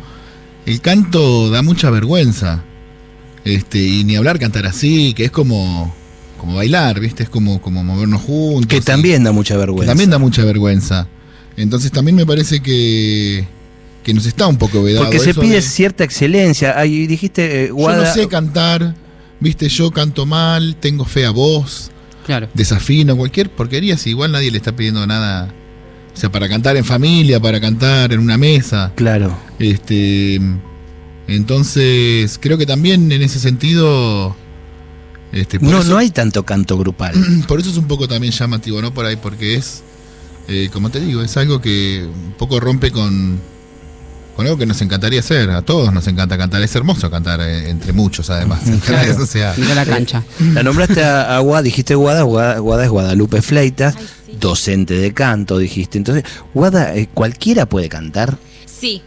El 0.65 0.79
canto 0.79 1.49
da 1.49 1.61
mucha 1.61 1.89
vergüenza. 1.89 2.63
Este, 3.45 3.79
y 3.79 4.03
ni 4.03 4.15
hablar 4.15 4.39
cantar 4.39 4.65
así, 4.65 5.13
que 5.13 5.25
es 5.25 5.31
como, 5.31 5.93
como 6.39 6.55
bailar, 6.55 6.99
¿viste? 6.99 7.23
Es 7.23 7.29
como, 7.29 7.61
como 7.61 7.83
movernos 7.83 8.21
juntos. 8.21 8.67
que 8.67 8.77
y- 8.77 8.81
también 8.81 9.23
da 9.23 9.31
mucha 9.31 9.55
que 9.55 9.59
vergüenza. 9.59 9.91
también 9.91 10.09
da 10.09 10.17
mucha 10.17 10.43
vergüenza. 10.45 11.07
Entonces 11.57 11.91
también 11.91 12.15
me 12.15 12.25
parece 12.25 12.61
que, 12.61 13.45
que 14.03 14.13
nos 14.13 14.25
está 14.25 14.47
un 14.47 14.57
poco 14.57 14.81
vedado. 14.81 15.05
Porque 15.05 15.19
se 15.19 15.31
eso 15.31 15.41
pide 15.41 15.55
de- 15.55 15.61
cierta 15.61 16.03
excelencia. 16.03 16.79
Ahí 16.79 17.05
dijiste, 17.05 17.65
eh, 17.65 17.67
yo 17.69 17.95
no 17.95 18.05
sé 18.13 18.27
cantar, 18.27 18.95
viste, 19.39 19.67
yo 19.69 19.91
canto 19.91 20.25
mal, 20.25 20.75
tengo 20.79 21.05
fea 21.05 21.29
voz, 21.31 21.91
Claro. 22.25 22.47
desafino, 22.53 23.17
cualquier 23.17 23.49
porquería, 23.49 23.97
si 23.97 24.11
igual 24.11 24.31
nadie 24.31 24.49
le 24.49 24.57
está 24.57 24.73
pidiendo 24.75 25.05
nada. 25.05 25.53
O 26.15 26.17
sea, 26.17 26.31
para 26.31 26.47
cantar 26.47 26.77
en 26.77 26.85
familia, 26.85 27.39
para 27.39 27.59
cantar 27.59 28.13
en 28.13 28.19
una 28.19 28.37
mesa. 28.37 28.91
Claro. 28.95 29.37
Este 29.59 30.39
entonces, 31.27 32.37
creo 32.41 32.57
que 32.57 32.65
también 32.65 33.11
en 33.11 33.21
ese 33.21 33.39
sentido. 33.39 34.35
Este, 35.31 35.57
No, 35.59 35.79
eso- 35.79 35.89
no 35.89 35.97
hay 35.97 36.09
tanto 36.11 36.43
canto 36.43 36.77
grupal. 36.77 37.13
por 37.47 37.59
eso 37.59 37.69
es 37.71 37.77
un 37.77 37.87
poco 37.87 38.07
también 38.07 38.33
llamativo, 38.33 38.81
¿no? 38.81 38.93
Por 38.93 39.05
ahí, 39.05 39.15
porque 39.15 39.55
es, 39.55 39.81
eh, 40.47 40.69
como 40.71 40.89
te 40.89 40.99
digo, 40.99 41.21
es 41.23 41.35
algo 41.37 41.59
que 41.61 42.07
un 42.07 42.33
poco 42.33 42.59
rompe 42.59 42.91
con, 42.91 43.39
con 44.35 44.45
algo 44.45 44.57
que 44.59 44.65
nos 44.67 44.79
encantaría 44.81 45.21
hacer. 45.21 45.49
A 45.49 45.61
todos 45.63 45.91
nos 45.91 46.05
encanta 46.07 46.37
cantar. 46.37 46.61
Es 46.61 46.75
hermoso 46.75 47.09
cantar 47.09 47.41
eh, 47.41 47.69
entre 47.69 47.93
muchos, 47.93 48.29
además. 48.29 48.67
¿entendés? 48.67 49.17
O 49.19 49.25
sea, 49.25 49.55
Ir 49.57 49.71
a 49.71 49.75
la 49.75 49.85
cancha. 49.85 50.23
La 50.53 50.61
nombraste 50.61 51.03
a, 51.03 51.35
a 51.37 51.39
Guada, 51.39 51.63
dijiste 51.63 51.95
Guada, 51.95 52.21
Guada, 52.23 52.59
Guada 52.59 52.83
es 52.83 52.89
Guadalupe 52.91 53.41
Fleitas, 53.41 53.95
docente 54.39 54.93
de 54.95 55.13
canto, 55.13 55.57
dijiste. 55.57 55.97
Entonces, 55.97 56.25
Guada, 56.53 56.95
eh, 56.95 57.09
¿cualquiera 57.11 57.65
puede 57.65 57.89
cantar? 57.89 58.37
Sí. 58.67 59.01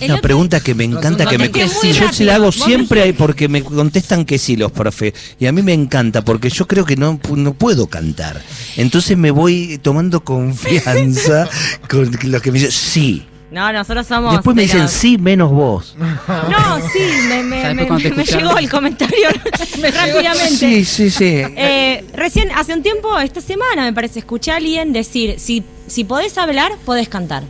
El 0.00 0.06
Una 0.06 0.14
otro- 0.14 0.22
pregunta 0.22 0.60
que 0.60 0.74
me 0.74 0.84
encanta 0.84 1.26
que 1.26 1.38
me 1.38 1.50
Contesté 1.50 1.88
muy 1.88 1.92
Yo 1.98 2.12
se 2.12 2.24
la 2.24 2.36
hago 2.36 2.52
siempre 2.52 3.12
porque 3.14 3.48
me 3.48 3.62
contestan 3.62 4.24
que 4.24 4.38
sí 4.38 4.56
los 4.56 4.70
profes. 4.72 5.12
Y 5.38 5.46
a 5.46 5.52
mí 5.52 5.62
me 5.62 5.72
encanta 5.72 6.22
porque 6.22 6.48
yo 6.50 6.66
creo 6.66 6.84
que 6.84 6.96
no, 6.96 7.18
no 7.34 7.54
puedo 7.54 7.86
cantar. 7.88 8.40
Entonces 8.76 9.16
me 9.16 9.30
voy 9.30 9.78
tomando 9.82 10.22
confianza 10.24 11.48
con 11.88 12.10
los 12.24 12.42
que 12.42 12.52
me 12.52 12.58
dicen 12.58 12.72
sí. 12.72 13.26
No, 13.50 13.72
nosotros 13.72 14.04
somos. 14.08 14.32
Después 14.32 14.56
me 14.56 14.62
dicen 14.62 14.82
los- 14.82 14.90
sí 14.90 15.16
menos 15.16 15.50
vos. 15.52 15.94
No, 16.28 16.78
sí, 16.92 16.98
me, 17.44 18.24
llegó 18.24 18.58
el 18.58 18.68
comentario 18.68 19.28
rápidamente. 19.82 20.56
Sí, 20.56 20.84
sí, 20.84 21.10
sí. 21.10 21.24
Eh, 21.56 22.04
recién, 22.14 22.50
hace 22.52 22.74
un 22.74 22.82
tiempo, 22.82 23.16
esta 23.18 23.40
semana 23.40 23.82
me 23.84 23.92
parece, 23.92 24.18
escuché 24.20 24.50
a 24.50 24.56
alguien 24.56 24.92
decir, 24.92 25.36
si, 25.38 25.62
si 25.86 26.02
podés 26.04 26.36
hablar, 26.38 26.72
podés 26.84 27.08
cantar, 27.08 27.44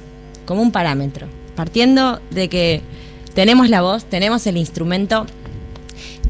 como 0.44 0.60
un 0.60 0.72
parámetro, 0.72 1.26
partiendo 1.54 2.20
de 2.30 2.48
que 2.48 2.82
tenemos 3.34 3.68
la 3.68 3.82
voz, 3.82 4.04
tenemos 4.04 4.46
el 4.46 4.56
instrumento, 4.56 5.26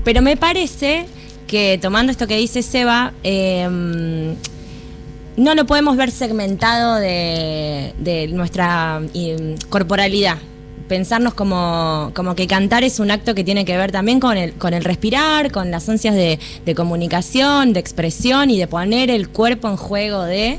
pero 0.05 0.23
me 0.23 0.37
parece 0.37 1.07
que 1.47 1.79
tomando 1.81 2.13
esto 2.13 2.27
que 2.27 2.37
dice 2.37 2.63
Seba, 2.63 3.13
eh, 3.23 4.35
no 5.37 5.55
lo 5.55 5.67
podemos 5.67 5.97
ver 5.97 6.11
segmentado 6.11 6.97
de, 6.97 8.31
nuestra 8.33 9.03
eh, 9.15 9.57
corporalidad. 9.69 10.39
Pensarnos 10.89 11.33
como, 11.33 12.13
que 12.37 12.47
cantar 12.47 12.85
es 12.85 13.01
un 13.01 13.11
acto 13.11 13.35
que 13.35 13.43
tiene 13.43 13.65
que 13.65 13.77
ver 13.77 13.91
también 13.91 14.21
con 14.21 14.37
el, 14.37 14.85
respirar, 14.85 15.51
con 15.51 15.71
las 15.71 15.89
ansias 15.89 16.15
de 16.15 16.75
comunicación, 16.75 17.73
de 17.73 17.81
expresión 17.81 18.51
y 18.51 18.59
de 18.59 18.67
poner 18.67 19.11
el 19.11 19.29
cuerpo 19.29 19.69
en 19.69 19.77
juego 19.77 20.23
de... 20.23 20.59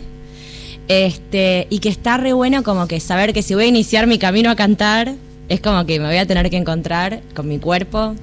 Este, 0.87 1.67
y 1.69 1.79
que 1.79 1.89
está 1.89 2.17
re 2.17 2.33
bueno 2.33 2.61
como 2.63 2.87
que 2.87 2.99
saber 2.99 3.33
que 3.33 3.41
si 3.41 3.55
voy 3.55 3.65
a 3.65 3.67
iniciar 3.67 4.05
mi 4.05 4.19
camino 4.19 4.51
a 4.51 4.55
cantar, 4.55 5.15
es 5.49 5.59
como 5.59 5.85
que 5.85 5.99
me 5.99 6.07
voy 6.07 6.17
a 6.17 6.25
tener 6.25 6.49
que 6.49 6.57
encontrar 6.57 7.21
con 7.33 7.47
mi 7.47 7.59
cuerpo, 7.59 8.15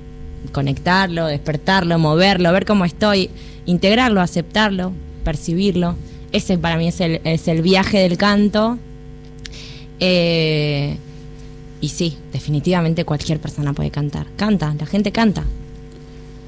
conectarlo, 0.52 1.26
despertarlo, 1.26 1.98
moverlo, 1.98 2.52
ver 2.52 2.64
cómo 2.64 2.84
estoy, 2.84 3.30
integrarlo, 3.66 4.20
aceptarlo, 4.20 4.92
percibirlo. 5.24 5.96
Ese 6.32 6.58
para 6.58 6.76
mí 6.76 6.88
es 6.88 7.00
el, 7.00 7.20
es 7.24 7.48
el 7.48 7.62
viaje 7.62 7.98
del 7.98 8.16
canto. 8.16 8.78
Eh, 10.00 10.96
y 11.80 11.88
sí, 11.88 12.16
definitivamente 12.32 13.04
cualquier 13.04 13.40
persona 13.40 13.72
puede 13.72 13.90
cantar. 13.90 14.26
Canta, 14.36 14.74
la 14.78 14.86
gente 14.86 15.12
canta. 15.12 15.44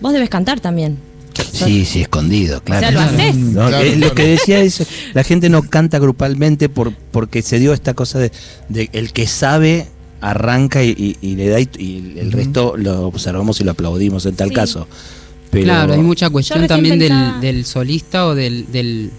Vos 0.00 0.12
debes 0.12 0.30
cantar 0.30 0.60
también. 0.60 0.98
Sí, 1.42 1.84
sí, 1.84 2.02
escondido, 2.02 2.62
claro. 2.62 2.86
O 2.86 2.90
sea, 2.90 2.92
lo 2.92 3.00
haces. 3.00 3.34
No, 3.36 3.68
Claro, 3.68 3.84
eh, 3.84 3.96
Lo 3.96 4.14
que 4.14 4.26
decía 4.26 4.60
es, 4.60 4.86
la 5.14 5.24
gente 5.24 5.48
no 5.48 5.62
canta 5.62 5.98
grupalmente 5.98 6.68
por, 6.68 6.92
porque 7.10 7.42
se 7.42 7.58
dio 7.58 7.72
esta 7.72 7.94
cosa 7.94 8.18
de, 8.18 8.30
de 8.68 8.88
el 8.92 9.12
que 9.12 9.26
sabe 9.26 9.88
arranca 10.20 10.82
y, 10.82 10.90
y- 10.90 11.16
y 11.20 11.36
le 11.36 11.48
da 11.48 11.60
y, 11.60 11.68
y 11.78 12.18
el 12.18 12.32
resto 12.32 12.74
lo 12.76 13.06
observamos 13.06 13.60
y 13.60 13.64
lo 13.64 13.72
aplaudimos 13.72 14.24
en 14.26 14.36
tal 14.36 14.48
Sí. 14.48 14.54
caso. 14.54 14.88
Pero, 15.50 15.64
Claro, 15.64 15.92
hay 15.94 16.00
mucha 16.00 16.30
cuestión 16.30 16.66
también 16.66 16.98
pensaba- 16.98 17.38
del, 17.40 17.56
del 17.56 17.64
solista 17.66 18.26
o 18.26 18.34
del, 18.34 18.70
del, 18.72 19.10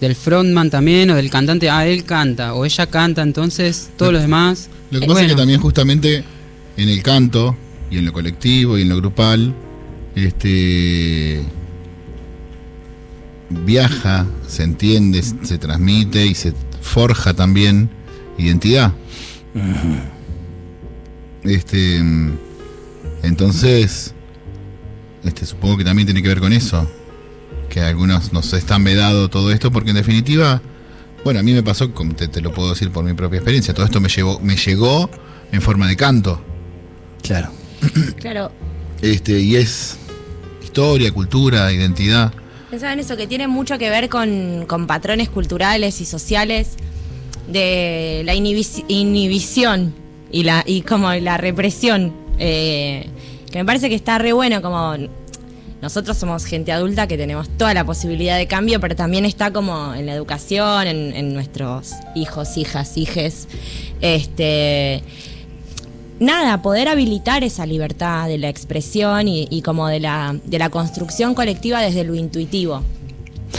del 0.00 0.14
frontman 0.16 0.70
también, 0.70 1.10
o 1.10 1.14
del 1.14 1.30
cantante. 1.30 1.70
Ah, 1.70 1.86
él 1.86 2.04
canta, 2.04 2.54
o 2.54 2.64
ella 2.64 2.86
canta, 2.86 3.22
entonces 3.22 3.90
todos 3.96 4.12
los 4.12 4.22
demás. 4.22 4.68
Lo 4.90 4.98
que 4.98 5.04
eh, 5.06 5.08
pasa 5.08 5.20
es 5.20 5.26
que 5.26 5.32
bueno, 5.32 5.42
también 5.42 5.60
justamente 5.60 6.24
en 6.76 6.88
el 6.88 7.02
canto 7.02 7.56
y 7.90 7.98
en 7.98 8.04
lo 8.06 8.12
colectivo 8.12 8.76
y 8.76 8.82
en 8.82 8.88
lo 8.88 8.96
grupal, 8.96 9.54
este 10.14 11.42
viaja, 13.50 14.26
se 14.46 14.62
entiende, 14.62 15.22
se 15.22 15.58
transmite 15.58 16.26
y 16.26 16.34
se 16.34 16.52
forja 16.80 17.34
también 17.34 17.90
identidad. 18.38 18.92
Este, 21.42 22.02
entonces, 23.22 24.14
este, 25.24 25.46
supongo 25.46 25.78
que 25.78 25.84
también 25.84 26.06
tiene 26.06 26.22
que 26.22 26.28
ver 26.28 26.40
con 26.40 26.52
eso, 26.52 26.90
que 27.68 27.80
a 27.80 27.88
algunos 27.88 28.32
nos 28.32 28.52
están 28.52 28.84
vedado 28.84 29.28
todo 29.28 29.52
esto, 29.52 29.70
porque 29.70 29.90
en 29.90 29.96
definitiva, 29.96 30.62
bueno, 31.22 31.40
a 31.40 31.42
mí 31.42 31.52
me 31.52 31.62
pasó, 31.62 31.92
como 31.92 32.14
te, 32.14 32.28
te 32.28 32.40
lo 32.40 32.52
puedo 32.52 32.70
decir 32.70 32.90
por 32.90 33.04
mi 33.04 33.14
propia 33.14 33.38
experiencia, 33.38 33.74
todo 33.74 33.86
esto 33.86 34.00
me 34.00 34.08
llevó, 34.08 34.40
me 34.40 34.56
llegó 34.56 35.10
en 35.52 35.62
forma 35.62 35.86
de 35.86 35.96
canto, 35.96 36.42
Claro. 37.22 37.48
Claro, 38.16 38.52
este, 39.00 39.40
y 39.40 39.56
es 39.56 39.98
historia, 40.74 41.12
cultura, 41.12 41.72
identidad. 41.72 42.32
pensaba 42.68 42.92
en 42.92 42.98
eso, 42.98 43.16
que 43.16 43.28
tiene 43.28 43.46
mucho 43.46 43.78
que 43.78 43.90
ver 43.90 44.08
con, 44.08 44.64
con 44.66 44.88
patrones 44.88 45.28
culturales 45.28 46.00
y 46.00 46.04
sociales 46.04 46.70
de 47.46 48.22
la 48.24 48.34
inhibici- 48.34 48.84
inhibición 48.88 49.94
y 50.32 50.42
la 50.42 50.64
y 50.66 50.82
como 50.82 51.12
la 51.12 51.36
represión. 51.36 52.12
eh, 52.40 53.06
que 53.52 53.58
me 53.58 53.64
parece 53.64 53.88
que 53.88 53.94
está 53.94 54.18
re 54.18 54.32
bueno, 54.32 54.60
como 54.62 54.96
nosotros 55.80 56.16
somos 56.16 56.44
gente 56.44 56.72
adulta 56.72 57.06
que 57.06 57.16
tenemos 57.16 57.48
toda 57.56 57.72
la 57.72 57.84
posibilidad 57.84 58.36
de 58.36 58.48
cambio, 58.48 58.80
pero 58.80 58.96
también 58.96 59.24
está 59.26 59.52
como 59.52 59.94
en 59.94 60.06
la 60.06 60.12
educación, 60.14 60.88
en, 60.88 61.14
en 61.14 61.34
nuestros 61.34 61.92
hijos, 62.16 62.56
hijas, 62.56 62.96
hijes. 62.96 63.46
Este 64.00 65.04
nada, 66.20 66.62
poder 66.62 66.88
habilitar 66.88 67.44
esa 67.44 67.66
libertad 67.66 68.28
de 68.28 68.38
la 68.38 68.48
expresión 68.48 69.28
y, 69.28 69.46
y 69.50 69.62
como 69.62 69.88
de 69.88 70.00
la, 70.00 70.36
de 70.44 70.58
la 70.58 70.70
construcción 70.70 71.34
colectiva 71.34 71.80
desde 71.80 72.04
lo 72.04 72.14
intuitivo. 72.14 72.82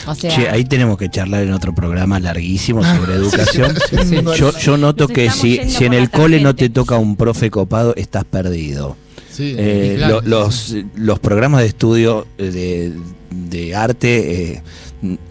O 0.07 0.13
sea, 0.15 0.29
Che, 0.35 0.49
ahí 0.49 0.65
tenemos 0.65 0.97
que 0.97 1.09
charlar 1.09 1.43
en 1.43 1.53
otro 1.53 1.73
programa 1.73 2.19
larguísimo 2.19 2.83
sobre 2.83 3.13
educación. 3.13 3.73
sí. 4.05 4.17
Yo, 4.37 4.57
yo 4.57 4.77
noto 4.77 5.07
que 5.07 5.29
si, 5.31 5.57
si 5.69 5.85
en 5.85 5.93
el 5.93 6.09
cole 6.09 6.41
no 6.41 6.53
te 6.55 6.69
toca 6.69 6.97
un 6.97 7.15
profe 7.15 7.49
copado, 7.49 7.95
estás 7.95 8.25
perdido. 8.25 8.97
Sí, 9.31 9.55
Eh, 9.57 9.93
Y 9.93 9.97
claro. 9.97 10.21
lo- 10.21 10.41
los, 10.45 10.75
los 10.95 11.19
programas 11.19 11.61
de 11.61 11.67
estudio 11.67 12.25
eh, 12.37 12.49
de, 12.51 12.93
de 13.49 13.75
arte 13.75 14.51
eh, 14.53 14.63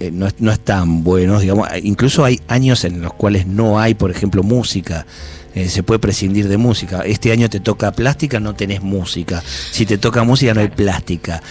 eh, 0.00 0.10
no, 0.12 0.26
es- 0.26 0.34
no 0.40 0.50
están 0.50 1.04
buenos, 1.04 1.42
digamos. 1.42 1.68
Incluso 1.82 2.24
hay 2.24 2.40
años 2.48 2.84
en 2.84 3.00
los 3.02 3.12
cuales 3.14 3.46
no 3.46 3.78
hay, 3.78 3.94
por 3.94 4.10
ejemplo, 4.10 4.42
música. 4.42 5.06
Eh, 5.54 5.68
se 5.68 5.82
puede 5.82 5.98
prescindir 6.00 6.48
de 6.48 6.56
música. 6.58 7.02
Este 7.02 7.30
año 7.32 7.48
te 7.48 7.60
toca 7.60 7.92
plástica, 7.92 8.40
no 8.40 8.54
tenés 8.54 8.82
música. 8.82 9.42
Si 9.70 9.86
te 9.86 9.98
toca 9.98 10.24
música, 10.24 10.52
no 10.54 10.60
hay 10.60 10.68
plástica. 10.68 11.42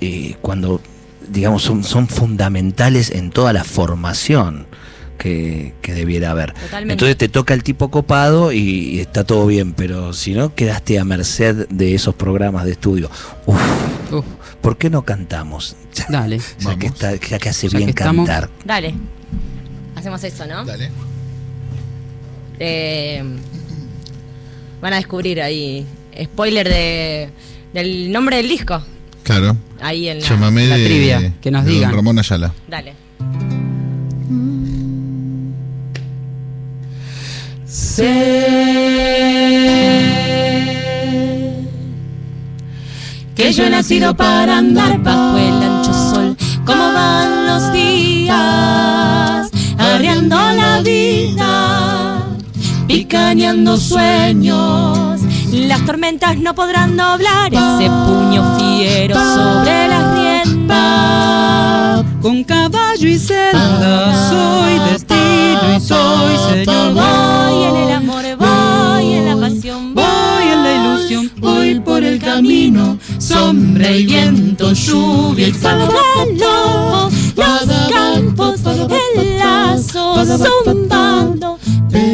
Eh, 0.00 0.36
cuando, 0.42 0.80
digamos, 1.28 1.62
son, 1.62 1.82
son 1.82 2.08
fundamentales 2.08 3.10
en 3.10 3.30
toda 3.30 3.52
la 3.54 3.64
formación 3.64 4.66
que, 5.16 5.74
que 5.82 5.94
debiera 5.94 6.30
haber. 6.30 6.52
Totalmente. 6.52 6.92
Entonces 6.92 7.16
te 7.16 7.28
toca 7.28 7.54
el 7.54 7.62
tipo 7.62 7.90
copado 7.90 8.52
y, 8.52 8.58
y 8.60 9.00
está 9.00 9.24
todo 9.24 9.46
bien, 9.46 9.72
pero 9.72 10.12
si 10.12 10.32
no, 10.34 10.54
quedaste 10.54 10.98
a 10.98 11.04
merced 11.04 11.66
de 11.68 11.94
esos 11.94 12.14
programas 12.14 12.66
de 12.66 12.72
estudio. 12.72 13.10
Uf, 13.46 13.60
Uf, 14.12 14.24
¿por 14.60 14.76
qué 14.76 14.90
no 14.90 15.02
cantamos? 15.06 15.74
Ya, 15.94 16.06
dale. 16.10 16.38
ya 16.38 16.44
que, 16.44 16.64
Vamos. 16.64 16.84
está, 16.84 17.16
ya 17.16 17.38
que 17.38 17.48
hace 17.48 17.68
Ya 17.68 17.78
bien 17.78 17.88
que 17.88 17.94
cantar. 17.94 18.48
dale. 18.64 18.94
Hacemos 19.96 20.22
eso, 20.22 20.46
¿no? 20.46 20.64
Dale. 20.64 20.90
Eh, 22.58 23.22
van 24.80 24.92
a 24.92 24.96
descubrir 24.96 25.40
ahí. 25.40 25.86
Spoiler 26.24 26.68
de, 26.68 27.30
del 27.72 28.10
nombre 28.10 28.36
del 28.38 28.48
disco. 28.48 28.82
Claro. 29.22 29.56
Ahí 29.80 30.08
en 30.08 30.20
la. 30.20 30.28
Llámame 30.28 30.66
la 30.66 30.76
de, 30.76 30.84
trivia, 30.84 31.34
que 31.40 31.50
nos 31.50 31.64
de 31.64 31.70
don 31.70 31.78
digan. 31.78 31.94
Ramón 31.94 32.18
Ayala. 32.18 32.52
Dale. 32.68 32.94
que 43.38 43.52
yo 43.52 43.64
he 43.64 43.70
nacido 43.70 44.14
para 44.16 44.58
andar 44.58 45.00
bajo 45.02 45.38
el 45.38 45.62
ancho 45.62 45.92
sol. 45.92 46.36
Como 46.64 46.92
van 46.92 47.46
los 47.46 47.72
días, 47.72 49.50
arreando 49.78 50.36
la 50.36 50.80
vida, 50.82 52.07
picaneando 52.88 53.76
sueños. 53.76 55.20
Las 55.52 55.84
tormentas 55.86 56.36
no 56.38 56.54
podrán 56.54 56.96
doblar 56.96 57.52
ese 57.52 57.88
puño 57.88 58.58
fiero 58.58 59.14
sobre 59.14 59.88
las 59.88 60.18
riendas. 60.18 62.04
Con 62.20 62.42
caballo 62.44 63.08
y 63.08 63.18
senda 63.18 64.28
soy 64.30 64.78
destino 64.90 65.76
y 65.76 65.80
soy 65.80 66.36
señor. 66.50 66.94
Voy 66.94 67.62
en 67.64 67.76
el 67.76 67.92
amor, 67.92 68.24
voy 68.38 69.12
en 69.12 69.24
la 69.26 69.36
pasión, 69.36 69.94
Voy 69.94 70.44
en 70.52 70.62
la 70.62 70.74
ilusión, 70.74 71.30
voy 71.38 71.80
por 71.80 72.02
el 72.02 72.18
camino. 72.18 72.98
sombra 73.18 73.90
y 73.90 74.06
viento, 74.06 74.72
lluvia 74.72 75.48
y 75.48 75.52
lobo, 76.38 77.10
los 77.36 77.92
campos, 77.92 78.60
el 78.64 79.38
lazo 79.38 80.24
zumbando, 80.64 81.58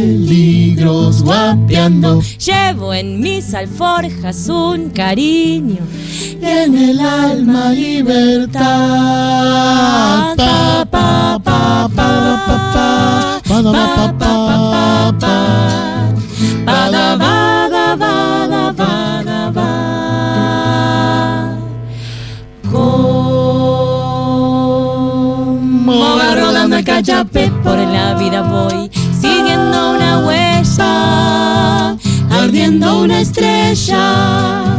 Peligros 0.04 1.22
guapeando 1.22 2.20
llevo 2.38 2.92
en 2.92 3.20
mis 3.20 3.54
alforjas 3.54 4.50
un 4.50 4.90
cariño 4.90 5.78
y 6.42 6.44
en 6.44 6.76
el 6.76 7.00
alma 7.00 7.70
libertad. 7.70 8.60
Pa, 10.36 10.84
pa, 10.90 11.40
pa, 11.42 11.88
pa, 11.88 11.88
pa, 11.96 12.60
pa, 12.74 13.40
pa, 13.48 13.62
da, 13.62 13.72
pa, 13.72 14.12
pa, 14.18 14.34
pa, 14.70 15.18
pa. 15.20 15.36
Bada, 16.66 17.16
bada, 17.16 17.96
bada, 17.96 18.72
bada, 18.72 19.50
bada. 19.50 19.74
Como 22.70 23.22
va 26.18 26.34
rodando 26.34 26.76
el 26.76 26.84
cachape 26.84 27.50
por 27.62 27.78
la 27.78 28.14
vida 28.16 28.33
una 33.04 33.20
estrella 33.20 34.78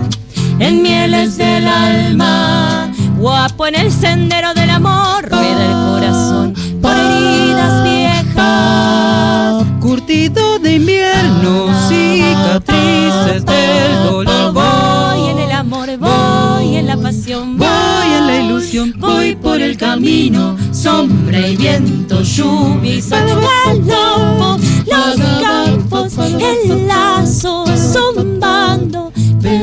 en 0.58 0.82
mieles 0.82 1.38
del 1.38 1.68
alma, 1.68 2.92
guapo 3.20 3.68
en 3.68 3.76
el 3.76 3.92
sendero 3.92 4.56
del 4.56 4.72
amor, 4.72 5.30
rueda 5.30 5.66
el 5.66 5.74
corazón 5.92 6.54
por 6.82 6.96
heridas 6.96 7.84
viejas. 7.84 9.64
Curtido 9.80 10.58
de 10.58 10.74
invierno, 10.74 11.68
cicatrices 11.88 13.46
del 13.46 14.04
dolor. 14.04 14.54
Voy 14.54 15.30
en 15.30 15.38
el 15.38 15.52
amor, 15.52 15.96
voy 16.00 16.78
en 16.78 16.88
la 16.88 16.98
pasión, 16.98 17.60
Voy 17.60 18.08
en 18.18 18.26
la 18.26 18.42
ilusión, 18.42 18.94
voy 18.98 19.36
por 19.36 19.62
el 19.62 19.78
camino, 19.78 20.58
sombra 20.72 21.48
y 21.48 21.56
viento, 21.58 22.24
lluvia 22.24 22.96
y 22.96 23.02
sol, 23.04 23.20
galopo, 23.20 24.58
los 24.88 25.16
campos, 25.44 26.18
el 26.18 26.68
zumbando, 26.68 27.15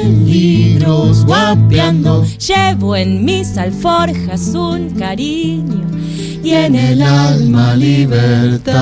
Peligros 0.03 1.25
guapeando 1.25 2.25
llevo 2.25 2.97
en 2.97 3.25
mis 3.25 3.57
alforjas 3.57 4.49
un 4.49 4.91
cariño 4.91 5.87
y 6.43 6.51
en 6.51 6.75
el 6.75 7.03
alma 7.03 7.77
libertad. 7.77 8.73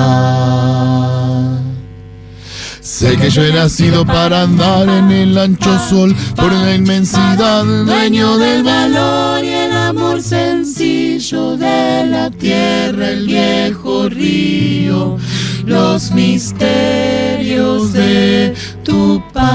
Sé 2.81 3.15
que 3.17 3.29
yo 3.29 3.43
he 3.43 3.53
nacido 3.53 4.03
para 4.03 4.41
andar 4.41 4.89
en 4.89 5.11
el 5.11 5.37
ancho 5.37 5.77
sol, 5.87 6.15
por 6.35 6.51
la 6.51 6.73
inmensidad, 6.73 7.63
dueño 7.63 8.39
del 8.39 8.63
valor 8.63 9.43
y 9.43 9.49
el 9.49 9.71
amor 9.71 10.23
sencillo 10.23 11.55
de 11.55 12.07
la 12.07 12.31
tierra, 12.31 13.09
el 13.09 13.27
viejo 13.27 14.09
río, 14.09 15.17
los 15.65 16.11
misterios 16.11 17.93
de 17.93 18.55
tu 18.83 19.21
paz. 19.33 19.51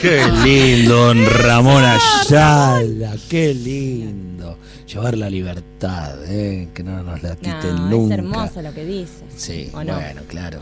Qué 0.00 0.26
lindo, 0.44 0.94
don 1.06 1.26
Ramón 1.26 1.82
Ayala, 1.84 3.16
qué 3.28 3.54
lindo. 3.54 4.58
Llevar 4.86 5.18
la 5.18 5.28
libertad, 5.28 6.14
eh, 6.26 6.68
que 6.72 6.82
no 6.82 7.02
nos 7.02 7.22
la 7.22 7.34
quiten 7.36 7.74
No, 7.76 7.88
nunca. 7.90 8.14
es 8.14 8.20
hermoso 8.20 8.62
lo 8.62 8.72
que 8.72 8.84
dice. 8.84 9.24
Sí, 9.36 9.68
¿O 9.72 9.82
no? 9.82 9.94
bueno, 9.94 10.22
claro. 10.28 10.60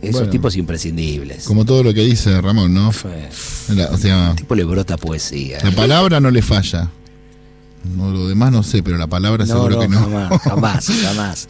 Esos 0.00 0.12
Bueno. 0.12 0.30
tipos 0.30 0.56
imprescindibles. 0.56 1.44
Como 1.44 1.64
todo 1.64 1.82
lo 1.82 1.92
que 1.92 2.02
dice 2.02 2.40
Ramón, 2.40 2.72
¿no? 2.72 2.92
Fue- 2.92 3.28
La- 3.74 3.88
o 3.90 3.98
sea, 3.98 4.34
tipo 4.36 4.54
le 4.54 4.64
brota 4.64 4.96
poesía. 4.96 5.58
la 5.62 5.72
palabra 5.72 6.20
no 6.20 6.30
le 6.30 6.42
falla. 6.42 6.90
No, 7.94 8.10
lo 8.10 8.28
demás 8.28 8.50
no 8.52 8.62
sé, 8.62 8.82
pero 8.82 8.96
la 8.98 9.06
palabra 9.06 9.44
No, 9.44 9.52
seguro 9.54 9.76
no, 9.76 9.80
que 9.82 9.88
no. 9.88 9.98
jamás, 10.00 10.42
jamás, 10.42 10.86
jamás. 11.04 11.48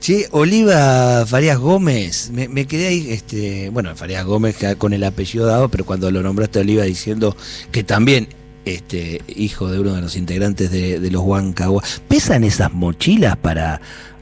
Che, 0.00 0.28
Oliva 0.30 1.24
Farías 1.26 1.58
Gómez, 1.58 2.30
me, 2.32 2.48
me 2.48 2.66
quedé 2.66 2.88
ahí, 2.88 3.10
este, 3.10 3.68
bueno, 3.70 3.94
Farías 3.96 4.24
Gómez 4.24 4.56
que- 4.56 4.76
con 4.76 4.92
el 4.92 5.04
apellido 5.04 5.46
dado, 5.46 5.68
pero 5.68 5.84
cuando 5.84 6.10
lo 6.10 6.22
nombraste 6.22 6.58
a 6.58 6.62
Oliva 6.62 6.84
diciendo 6.84 7.36
que 7.70 7.84
también, 7.84 8.28
este, 8.64 9.20
hijo 9.28 9.70
de 9.70 9.78
uno 9.80 9.94
de 9.94 10.00
los 10.00 10.16
integrantes 10.16 10.70
de, 10.70 11.00
de 11.00 11.10
los 11.10 11.22
Huancagua, 11.22 11.82
¿pesan 12.08 12.44
esas 12.44 12.72
mochilas 12.72 13.36
para 13.36 13.80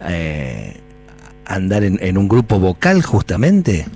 eh, 0.09 0.77
andar 1.45 1.85
en, 1.85 1.99
en 2.03 2.19
un 2.19 2.29
grupo 2.29 2.59
vocal 2.59 3.03
justamente? 3.03 3.87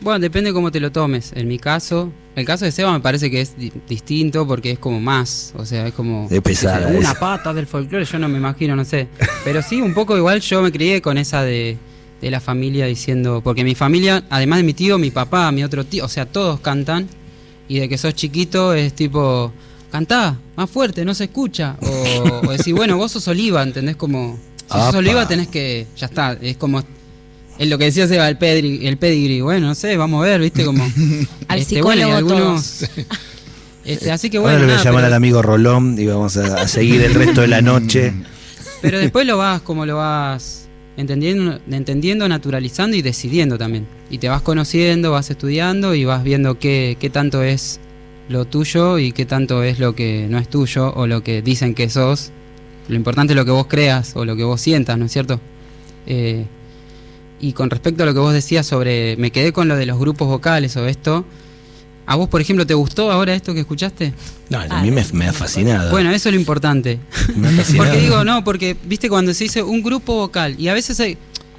Bueno, 0.00 0.18
depende 0.20 0.52
cómo 0.52 0.70
te 0.70 0.80
lo 0.80 0.92
tomes. 0.92 1.32
En 1.34 1.48
mi 1.48 1.58
caso, 1.58 2.12
el 2.36 2.44
caso 2.44 2.64
de 2.64 2.72
Seba 2.72 2.92
me 2.92 3.00
parece 3.00 3.30
que 3.30 3.40
es 3.40 3.56
di- 3.56 3.72
distinto 3.88 4.46
porque 4.46 4.72
es 4.72 4.78
como 4.78 5.00
más, 5.00 5.52
o 5.56 5.64
sea, 5.64 5.86
es 5.86 5.94
como 5.94 6.26
Es 6.30 6.40
pesada 6.40 6.88
una 6.88 7.14
pata 7.14 7.52
del 7.54 7.66
folclore, 7.66 8.04
yo 8.04 8.18
no 8.18 8.28
me 8.28 8.38
imagino, 8.38 8.74
no 8.76 8.84
sé. 8.84 9.08
Pero 9.44 9.62
sí, 9.62 9.80
un 9.80 9.94
poco 9.94 10.16
igual 10.16 10.40
yo 10.40 10.60
me 10.62 10.72
crié 10.72 11.00
con 11.00 11.16
esa 11.18 11.42
de, 11.42 11.76
de 12.20 12.30
la 12.30 12.40
familia 12.40 12.86
diciendo, 12.86 13.40
porque 13.44 13.62
mi 13.64 13.74
familia, 13.74 14.24
además 14.30 14.58
de 14.58 14.62
mi 14.64 14.74
tío, 14.74 14.98
mi 14.98 15.10
papá, 15.10 15.50
mi 15.52 15.62
otro 15.64 15.84
tío, 15.84 16.04
o 16.04 16.08
sea, 16.08 16.26
todos 16.26 16.60
cantan 16.60 17.08
y 17.68 17.78
de 17.78 17.88
que 17.88 17.96
sos 17.98 18.14
chiquito 18.14 18.74
es 18.74 18.92
tipo, 18.94 19.52
cantá, 19.90 20.36
más 20.56 20.68
fuerte, 20.68 21.04
no 21.04 21.14
se 21.14 21.24
escucha. 21.24 21.76
O, 21.80 22.48
o 22.48 22.50
decir, 22.52 22.74
bueno, 22.74 22.96
vos 22.96 23.12
sos 23.12 23.26
oliva, 23.28 23.62
¿entendés? 23.62 23.96
Como, 23.96 24.38
si 24.70 24.78
sos 24.78 24.94
oliva 24.96 25.26
tenés 25.28 25.48
que, 25.48 25.86
ya 25.96 26.06
está, 26.06 26.32
es 26.40 26.56
como 26.56 26.82
es 27.58 27.68
lo 27.68 27.78
que 27.78 27.84
decía 27.84 28.06
Seba, 28.08 28.28
el 28.28 28.36
pedigree, 28.36 28.88
el 28.88 28.96
pedigree. 28.96 29.42
Bueno, 29.42 29.68
no 29.68 29.74
sé, 29.74 29.96
vamos 29.96 30.24
a 30.24 30.28
ver, 30.28 30.40
¿viste? 30.40 30.64
Como. 30.64 30.84
Al 31.48 31.58
este, 31.58 31.82
bueno, 31.82 32.02
psicólogo 32.02 32.16
algunos. 32.16 32.86
Este, 33.84 34.10
así 34.10 34.30
que 34.30 34.38
Ahora 34.38 34.52
bueno. 34.52 34.66
le 34.66 34.72
voy 34.72 34.80
a 34.80 34.82
llamar 34.82 35.02
pero, 35.02 35.06
al 35.08 35.12
amigo 35.12 35.42
Rolón 35.42 35.98
y 35.98 36.06
vamos 36.06 36.38
a, 36.38 36.62
a 36.62 36.68
seguir 36.68 37.02
el 37.02 37.12
resto 37.12 37.42
de 37.42 37.48
la 37.48 37.60
noche. 37.60 38.14
pero 38.80 38.98
después 38.98 39.26
lo 39.26 39.36
vas, 39.36 39.60
como 39.60 39.84
lo 39.84 39.96
vas 39.96 40.70
entendiendo, 40.96 41.60
entendiendo, 41.70 42.26
naturalizando 42.26 42.96
y 42.96 43.02
decidiendo 43.02 43.58
también. 43.58 43.86
Y 44.08 44.16
te 44.16 44.30
vas 44.30 44.40
conociendo, 44.40 45.10
vas 45.10 45.28
estudiando 45.28 45.94
y 45.94 46.06
vas 46.06 46.24
viendo 46.24 46.58
qué, 46.58 46.96
qué 46.98 47.10
tanto 47.10 47.42
es 47.42 47.78
lo 48.28 48.46
tuyo 48.46 48.98
y 48.98 49.12
qué 49.12 49.26
tanto 49.26 49.62
es 49.62 49.78
lo 49.78 49.94
que 49.94 50.26
no 50.30 50.38
es 50.38 50.48
tuyo 50.48 50.92
o 50.94 51.06
lo 51.06 51.22
que 51.22 51.42
dicen 51.42 51.74
que 51.74 51.90
sos. 51.90 52.30
Lo 52.88 52.96
importante 52.96 53.32
es 53.32 53.36
lo 53.36 53.44
que 53.44 53.50
vos 53.50 53.66
creas 53.66 54.12
o 54.16 54.24
lo 54.24 54.36
que 54.36 54.44
vos 54.44 54.60
sientas, 54.60 54.96
¿no 54.98 55.06
es 55.06 55.12
cierto? 55.12 55.40
Eh, 56.06 56.46
y 57.40 57.52
con 57.52 57.70
respecto 57.70 58.02
a 58.02 58.06
lo 58.06 58.14
que 58.14 58.20
vos 58.20 58.32
decías 58.32 58.66
sobre, 58.66 59.16
me 59.16 59.30
quedé 59.30 59.52
con 59.52 59.68
lo 59.68 59.76
de 59.76 59.86
los 59.86 59.98
grupos 59.98 60.28
vocales 60.28 60.76
o 60.76 60.86
esto, 60.86 61.24
¿a 62.06 62.16
vos, 62.16 62.28
por 62.28 62.40
ejemplo, 62.40 62.66
te 62.66 62.74
gustó 62.74 63.10
ahora 63.10 63.34
esto 63.34 63.52
que 63.54 63.60
escuchaste? 63.60 64.12
No, 64.50 64.60
a 64.60 64.82
mí 64.82 64.90
me, 64.90 65.04
me 65.12 65.26
ha 65.28 65.32
fascinado. 65.32 65.90
Bueno, 65.90 66.10
eso 66.10 66.28
es 66.28 66.34
lo 66.34 66.40
importante. 66.40 66.98
me 67.36 67.48
ha 67.48 67.50
fascinado. 67.56 67.84
Porque 67.90 68.00
digo, 68.02 68.24
no, 68.24 68.44
porque, 68.44 68.76
viste, 68.84 69.08
cuando 69.08 69.32
se 69.34 69.44
dice 69.44 69.62
un 69.62 69.82
grupo 69.82 70.14
vocal, 70.14 70.54
y 70.58 70.68
a 70.68 70.74
veces 70.74 70.98
hay, 71.00 71.16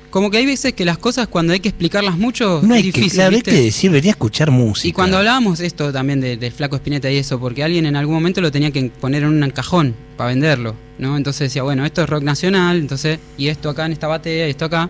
como 0.10 0.32
que 0.32 0.38
hay 0.38 0.46
veces 0.46 0.74
que 0.74 0.86
las 0.86 0.98
cosas 0.98 1.28
cuando 1.28 1.52
hay 1.52 1.60
que 1.60 1.68
explicarlas 1.70 2.18
mucho 2.18 2.62
no 2.64 2.74
hay 2.74 2.88
es 2.88 2.94
que, 2.94 3.00
difícil, 3.02 3.18
claro, 3.18 3.30
hay 3.32 3.36
¿viste? 3.36 3.52
que 3.52 3.62
decir, 3.64 3.92
venía 3.92 4.12
a 4.12 4.14
escuchar 4.14 4.50
música. 4.50 4.88
Y 4.88 4.94
cuando 4.94 5.18
hablábamos 5.18 5.60
esto 5.60 5.92
también 5.92 6.22
de- 6.22 6.38
del 6.38 6.54
flaco 6.54 6.78
Espineta 6.78 7.12
y 7.12 7.18
eso, 7.18 7.38
porque 7.40 7.64
alguien 7.64 7.86
en 7.86 7.96
algún 7.98 8.16
momento 8.16 8.40
lo 8.40 8.50
tenía 8.52 8.72
que 8.72 8.86
poner 9.02 9.24
en 9.24 9.44
un 9.44 9.50
cajón 9.52 9.94
para 10.16 10.30
venderlo, 10.30 10.74
¿no? 11.00 11.18
Entonces 11.18 11.50
decía, 11.50 11.64
bueno, 11.64 11.86
esto 11.86 12.02
es 12.02 12.10
rock 12.10 12.24
nacional, 12.24 12.78
entonces, 12.78 13.20
y 13.38 13.50
esto 13.50 13.70
acá 13.70 13.86
en 13.88 13.92
esta 13.92 14.08
batea, 14.08 14.48
y 14.48 14.52
esto 14.52 14.66
acá. 14.66 14.90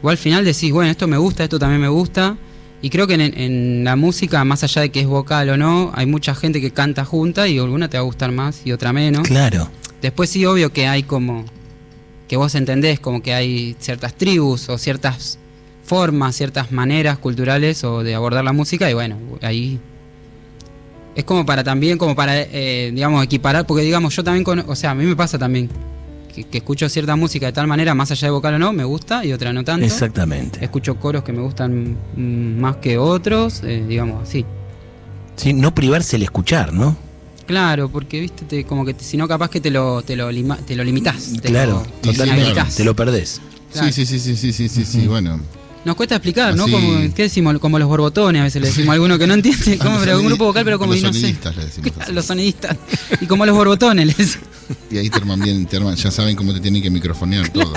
O 0.00 0.08
al 0.08 0.16
final 0.16 0.44
decís, 0.44 0.72
bueno, 0.72 0.90
esto 0.90 1.06
me 1.06 1.16
gusta, 1.16 1.44
esto 1.44 1.58
también 1.58 1.80
me 1.80 1.88
gusta. 1.88 2.36
Y 2.80 2.90
creo 2.90 3.06
que 3.06 3.14
en, 3.14 3.20
en 3.20 3.84
la 3.84 3.94
música, 3.94 4.44
más 4.44 4.64
allá 4.64 4.82
de 4.82 4.90
que 4.90 5.00
es 5.00 5.06
vocal 5.06 5.50
o 5.50 5.56
no, 5.56 5.92
hay 5.94 6.06
mucha 6.06 6.34
gente 6.34 6.60
que 6.60 6.72
canta 6.72 7.04
junta 7.04 7.46
y 7.46 7.58
alguna 7.58 7.88
te 7.88 7.96
va 7.96 8.00
a 8.00 8.04
gustar 8.04 8.32
más 8.32 8.62
y 8.64 8.72
otra 8.72 8.92
menos. 8.92 9.26
Claro. 9.26 9.68
Después 10.00 10.30
sí, 10.30 10.44
obvio 10.44 10.72
que 10.72 10.88
hay 10.88 11.04
como 11.04 11.44
que 12.26 12.36
vos 12.36 12.54
entendés 12.54 12.98
como 12.98 13.22
que 13.22 13.34
hay 13.34 13.76
ciertas 13.78 14.14
tribus 14.14 14.68
o 14.70 14.78
ciertas 14.78 15.38
formas, 15.84 16.34
ciertas 16.34 16.72
maneras 16.72 17.18
culturales 17.18 17.84
o 17.84 18.02
de 18.02 18.14
abordar 18.14 18.42
la 18.42 18.52
música 18.52 18.90
y 18.90 18.94
bueno, 18.94 19.18
ahí 19.42 19.78
es 21.14 21.24
como 21.24 21.44
para 21.44 21.62
también, 21.62 21.98
como 21.98 22.16
para, 22.16 22.40
eh, 22.40 22.90
digamos, 22.94 23.22
equiparar, 23.22 23.66
porque 23.66 23.84
digamos, 23.84 24.16
yo 24.16 24.24
también, 24.24 24.44
con, 24.44 24.60
o 24.60 24.74
sea, 24.74 24.92
a 24.92 24.94
mí 24.94 25.04
me 25.04 25.14
pasa 25.14 25.38
también 25.38 25.68
que, 26.34 26.44
que 26.44 26.58
escucho 26.58 26.88
cierta 26.88 27.14
música 27.16 27.46
de 27.46 27.52
tal 27.52 27.66
manera, 27.66 27.94
más 27.94 28.10
allá 28.10 28.28
de 28.28 28.32
vocal 28.32 28.54
o 28.54 28.58
no, 28.58 28.72
me 28.72 28.84
gusta 28.84 29.24
y 29.24 29.32
otra 29.32 29.52
no 29.52 29.64
tanto. 29.64 29.84
Exactamente. 29.84 30.64
Escucho 30.64 30.96
coros 30.96 31.22
que 31.24 31.32
me 31.32 31.40
gustan 31.42 31.96
mm, 32.16 32.60
más 32.60 32.76
que 32.76 32.98
otros, 32.98 33.62
eh, 33.64 33.84
digamos 33.88 34.28
así. 34.28 34.44
Sí, 35.36 35.52
no 35.52 35.74
privarse 35.74 36.16
el 36.16 36.22
escuchar, 36.22 36.72
¿no? 36.72 36.96
Claro, 37.46 37.88
porque 37.88 38.20
viste, 38.20 38.44
te- 38.44 38.64
como 38.64 38.84
que 38.84 38.94
si 38.98 39.16
no 39.16 39.26
capaz 39.26 39.50
que 39.50 39.60
te 39.60 39.70
lo, 39.70 40.02
te 40.02 40.14
lo, 40.16 40.30
lima- 40.30 40.58
te 40.58 40.76
lo 40.76 40.84
limitas. 40.84 41.32
Te 41.40 41.48
claro, 41.48 41.82
lo, 42.04 42.12
totalmente. 42.12 42.52
claro. 42.52 42.70
Te 42.76 42.84
lo 42.84 42.94
perdés. 42.96 43.40
Claro. 43.72 43.90
Sí, 43.92 44.06
sí, 44.06 44.18
sí, 44.20 44.36
sí, 44.36 44.52
sí, 44.52 44.68
sí, 44.68 44.84
sí, 44.84 45.06
bueno. 45.06 45.40
Nos 45.84 45.96
cuesta 45.96 46.14
explicar, 46.14 46.54
¿no? 46.54 46.62
Así- 46.64 46.72
Como, 46.72 47.14
¿Qué 47.14 47.22
decimos? 47.22 47.58
Como 47.58 47.78
los 47.78 47.88
borbotones, 47.88 48.40
a 48.40 48.44
veces 48.44 48.62
le 48.62 48.68
decimos 48.68 48.90
a 48.90 48.92
alguno 48.92 49.18
que 49.18 49.26
no 49.26 49.34
entiende. 49.34 49.78
¿Cómo? 49.82 49.96
los 49.96 50.04
Pero 50.04 50.20
un 50.20 50.26
grupo 50.26 50.44
vocal, 50.44 50.64
pero 50.64 50.78
como 50.78 50.92
los 50.92 51.02
no 51.02 51.12
sé. 51.12 51.18
sonidistas 51.20 51.56
le 51.56 51.64
decimos 51.64 51.90
así. 52.00 52.12
Los 52.12 52.24
sonidistas. 52.24 52.76
Y 53.20 53.26
como 53.26 53.44
los 53.44 53.56
borbotones. 53.56 54.06
les 54.06 54.16
decimos. 54.16 54.48
Y 54.90 54.98
ahí 54.98 55.08
te 55.10 55.16
arman 55.18 55.40
bien, 55.40 55.66
te 55.66 55.78
arman- 55.80 55.94
ya 55.96 56.10
saben 56.10 56.36
cómo 56.36 56.52
te 56.52 56.60
tienen 56.60 56.82
que 56.82 56.90
microfonear 56.90 57.48
todo. 57.50 57.72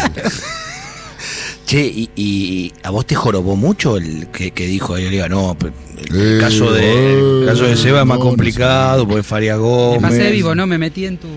Che, 1.65 1.83
y, 1.83 2.09
y 2.15 2.73
a 2.83 2.91
vos 2.91 3.07
te 3.07 3.15
jorobó 3.15 3.55
mucho 3.55 3.97
el 3.97 4.27
que, 4.27 4.51
que 4.51 4.67
dijo 4.67 4.93
ahí 4.93 5.05
Oliva? 5.07 5.27
No, 5.27 5.55
pero 5.57 5.73
el, 5.97 6.37
Eh, 6.37 6.39
caso 6.39 6.71
de, 6.71 6.83
eh, 6.83 7.39
el 7.41 7.45
caso 7.47 7.63
de 7.63 7.75
Seba 7.75 8.01
es 8.01 8.05
más 8.05 8.19
no, 8.19 8.23
no 8.23 8.29
complicado, 8.29 9.01
sé. 9.01 9.07
porque 9.07 9.23
Faria 9.23 9.55
Me 9.55 9.61
Gómez. 9.61 10.01
pasé 10.01 10.31
vivo, 10.31 10.53
¿no? 10.53 10.67
Me 10.67 10.77
metí 10.77 11.05
en 11.05 11.17
tu. 11.17 11.27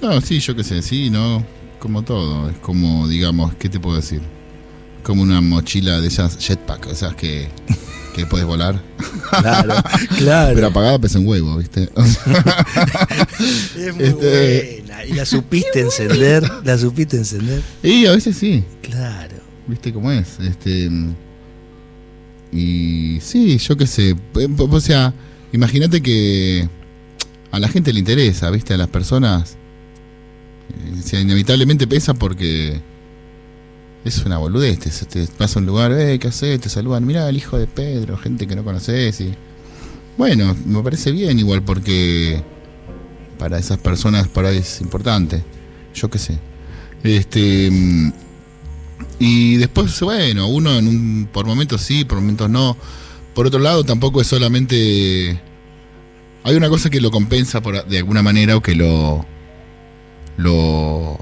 No, 0.00 0.20
sí, 0.20 0.38
yo 0.38 0.54
qué 0.54 0.62
sé, 0.62 0.82
sí, 0.82 1.10
no, 1.10 1.44
como 1.80 2.02
todo, 2.02 2.48
es 2.48 2.56
como, 2.58 3.08
digamos, 3.08 3.54
¿qué 3.56 3.68
te 3.68 3.80
puedo 3.80 3.96
decir? 3.96 4.20
Como 5.02 5.22
una 5.22 5.40
mochila 5.40 6.00
de 6.00 6.06
esas 6.06 6.38
jetpack, 6.38 6.86
esas 6.86 7.16
que, 7.16 7.48
que 8.14 8.26
puedes 8.26 8.46
volar, 8.46 8.80
Claro, 9.40 9.74
claro. 10.18 10.54
pero 10.54 10.66
apagada 10.68 10.98
pesa 10.98 11.18
un 11.18 11.26
huevo, 11.26 11.56
¿viste? 11.56 11.88
es 13.76 13.94
muy 13.94 14.04
este- 14.04 14.82
buena. 14.86 15.04
¿Y 15.06 15.12
la 15.14 15.24
supiste 15.26 15.80
encender? 15.80 16.48
¿La 16.64 16.78
supiste 16.78 17.16
encender? 17.16 17.62
y 17.82 18.06
a 18.06 18.12
veces 18.12 18.36
sí, 18.36 18.62
Claro. 18.82 19.36
¿viste 19.66 19.92
cómo 19.92 20.10
es? 20.12 20.38
Este 20.40 20.90
y 22.52 23.18
sí, 23.20 23.56
yo 23.58 23.76
qué 23.76 23.86
sé, 23.86 24.14
p- 24.34 24.48
o 24.58 24.80
sea, 24.80 25.14
imagínate 25.52 26.02
que 26.02 26.68
a 27.50 27.58
la 27.58 27.68
gente 27.68 27.92
le 27.92 28.00
interesa, 28.00 28.50
¿viste? 28.50 28.74
A 28.74 28.76
las 28.76 28.88
personas 28.88 29.56
eh, 30.70 30.98
o 30.98 31.02
sea, 31.02 31.20
inevitablemente 31.20 31.86
pesa 31.86 32.12
porque 32.14 32.80
es 34.04 34.24
una 34.24 34.38
boludez, 34.38 34.78
te, 34.78 34.90
te 35.06 35.28
vas 35.38 35.56
a 35.56 35.60
un 35.60 35.66
lugar, 35.66 35.92
eh, 35.92 36.18
¿qué 36.18 36.28
haces? 36.28 36.60
Te 36.60 36.68
saludan, 36.68 37.06
mira 37.06 37.28
el 37.28 37.36
hijo 37.36 37.58
de 37.58 37.66
Pedro, 37.66 38.16
gente 38.16 38.46
que 38.46 38.56
no 38.56 38.64
conoces 38.64 39.20
y 39.20 39.34
bueno, 40.16 40.56
me 40.66 40.82
parece 40.82 41.12
bien 41.12 41.38
igual 41.38 41.62
porque 41.62 42.42
para 43.38 43.58
esas 43.58 43.78
personas 43.78 44.28
para 44.28 44.50
es 44.50 44.80
importante, 44.80 45.42
yo 45.94 46.10
qué 46.10 46.18
sé. 46.18 46.38
Este 47.02 47.70
y 49.18 49.56
después, 49.56 50.00
bueno, 50.00 50.48
uno 50.48 50.76
en 50.76 50.88
un, 50.88 51.28
por 51.32 51.46
momentos 51.46 51.80
sí, 51.80 52.04
por 52.04 52.20
momentos 52.20 52.50
no. 52.50 52.76
Por 53.34 53.46
otro 53.46 53.60
lado, 53.60 53.84
tampoco 53.84 54.20
es 54.20 54.26
solamente. 54.26 55.40
Hay 56.44 56.56
una 56.56 56.68
cosa 56.68 56.90
que 56.90 57.00
lo 57.00 57.10
compensa 57.10 57.60
por, 57.60 57.86
de 57.86 57.98
alguna 57.98 58.22
manera 58.22 58.56
o 58.56 58.60
que 58.60 58.74
lo, 58.74 59.24
lo, 60.36 61.18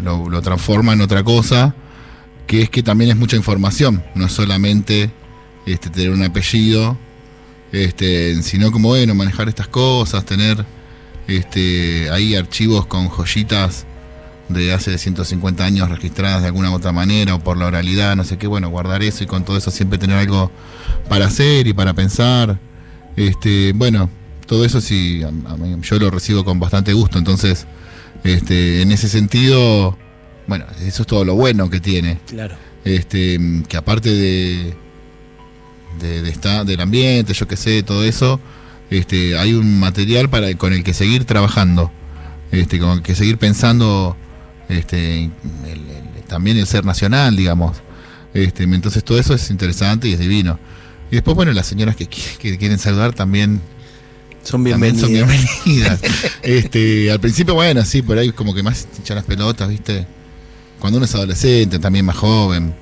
lo 0.00 0.42
transforma 0.42 0.94
en 0.94 1.00
otra 1.00 1.22
cosa, 1.22 1.76
que 2.46 2.62
es 2.62 2.70
que 2.70 2.82
también 2.82 3.10
es 3.10 3.16
mucha 3.16 3.36
información, 3.36 4.02
no 4.14 4.26
es 4.26 4.32
solamente 4.32 5.10
este, 5.66 5.90
tener 5.90 6.10
un 6.10 6.22
apellido, 6.22 6.96
este, 7.72 8.42
sino 8.42 8.70
como, 8.70 8.88
bueno, 8.88 9.14
manejar 9.14 9.48
estas 9.48 9.68
cosas, 9.68 10.24
tener 10.24 10.64
este, 11.26 12.10
ahí 12.10 12.34
archivos 12.34 12.86
con 12.86 13.08
joyitas 13.08 13.86
de 14.48 14.72
hace 14.72 14.98
150 14.98 15.64
años 15.64 15.88
registradas 15.88 16.42
de 16.42 16.48
alguna 16.48 16.70
u 16.70 16.74
otra 16.74 16.92
manera 16.92 17.34
o 17.34 17.38
por 17.38 17.56
la 17.56 17.66
oralidad, 17.66 18.16
no 18.16 18.24
sé 18.24 18.36
qué, 18.36 18.46
bueno, 18.46 18.68
guardar 18.68 19.02
eso 19.02 19.24
y 19.24 19.26
con 19.26 19.44
todo 19.44 19.56
eso 19.56 19.70
siempre 19.70 19.98
tener 19.98 20.16
algo 20.16 20.50
para 21.08 21.26
hacer 21.26 21.66
y 21.66 21.72
para 21.72 21.94
pensar. 21.94 22.58
Este, 23.16 23.72
bueno, 23.72 24.10
todo 24.46 24.64
eso 24.64 24.80
sí, 24.80 25.22
yo 25.82 25.98
lo 25.98 26.10
recibo 26.10 26.44
con 26.44 26.58
bastante 26.58 26.92
gusto, 26.92 27.18
entonces, 27.18 27.66
este, 28.24 28.82
en 28.82 28.92
ese 28.92 29.08
sentido, 29.08 29.96
bueno, 30.46 30.64
eso 30.84 31.02
es 31.02 31.06
todo 31.08 31.24
lo 31.24 31.34
bueno 31.34 31.68
que 31.70 31.80
tiene. 31.80 32.18
Claro. 32.26 32.56
Este, 32.84 33.38
que 33.68 33.76
aparte 33.76 34.10
de, 34.10 34.74
de, 36.00 36.22
de 36.22 36.30
esta- 36.30 36.64
del 36.64 36.80
ambiente, 36.80 37.32
yo 37.34 37.46
qué 37.46 37.56
sé, 37.56 37.82
todo 37.82 38.04
eso, 38.04 38.40
este, 38.90 39.38
hay 39.38 39.54
un 39.54 39.78
material 39.80 40.28
para, 40.28 40.52
con 40.56 40.72
el 40.72 40.82
que 40.84 40.94
seguir 40.94 41.24
trabajando, 41.24 41.90
este, 42.50 42.78
con 42.78 42.90
el 42.98 43.02
que 43.02 43.14
seguir 43.14 43.38
pensando 43.38 44.16
este, 44.68 45.24
el- 45.24 45.30
el- 45.66 46.22
también 46.26 46.56
el 46.56 46.66
ser 46.66 46.84
nacional, 46.84 47.36
digamos. 47.36 47.76
Este, 48.34 48.62
entonces 48.64 49.04
todo 49.04 49.18
eso 49.18 49.34
es 49.34 49.50
interesante 49.50 50.08
y 50.08 50.14
es 50.14 50.18
divino. 50.18 50.58
Y 51.10 51.16
después, 51.16 51.36
bueno, 51.36 51.52
las 51.52 51.66
señoras 51.66 51.94
que, 51.94 52.06
que 52.06 52.56
quieren 52.56 52.78
saludar 52.78 53.12
también 53.12 53.60
Son 54.42 54.64
también 54.64 54.98
son 54.98 55.12
bienvenidas. 55.12 56.00
bienvenidas. 56.00 56.00
este, 56.42 57.10
al 57.12 57.20
principio, 57.20 57.54
bueno, 57.54 57.84
sí, 57.84 58.00
por 58.02 58.16
ahí 58.18 58.32
como 58.32 58.54
que 58.54 58.62
más 58.62 58.88
echan 58.98 59.16
las 59.16 59.24
pelotas, 59.26 59.68
¿viste? 59.68 60.06
Cuando 60.82 60.96
uno 60.96 61.04
es 61.04 61.14
adolescente, 61.14 61.78
también 61.78 62.04
más 62.04 62.16
joven, 62.16 62.74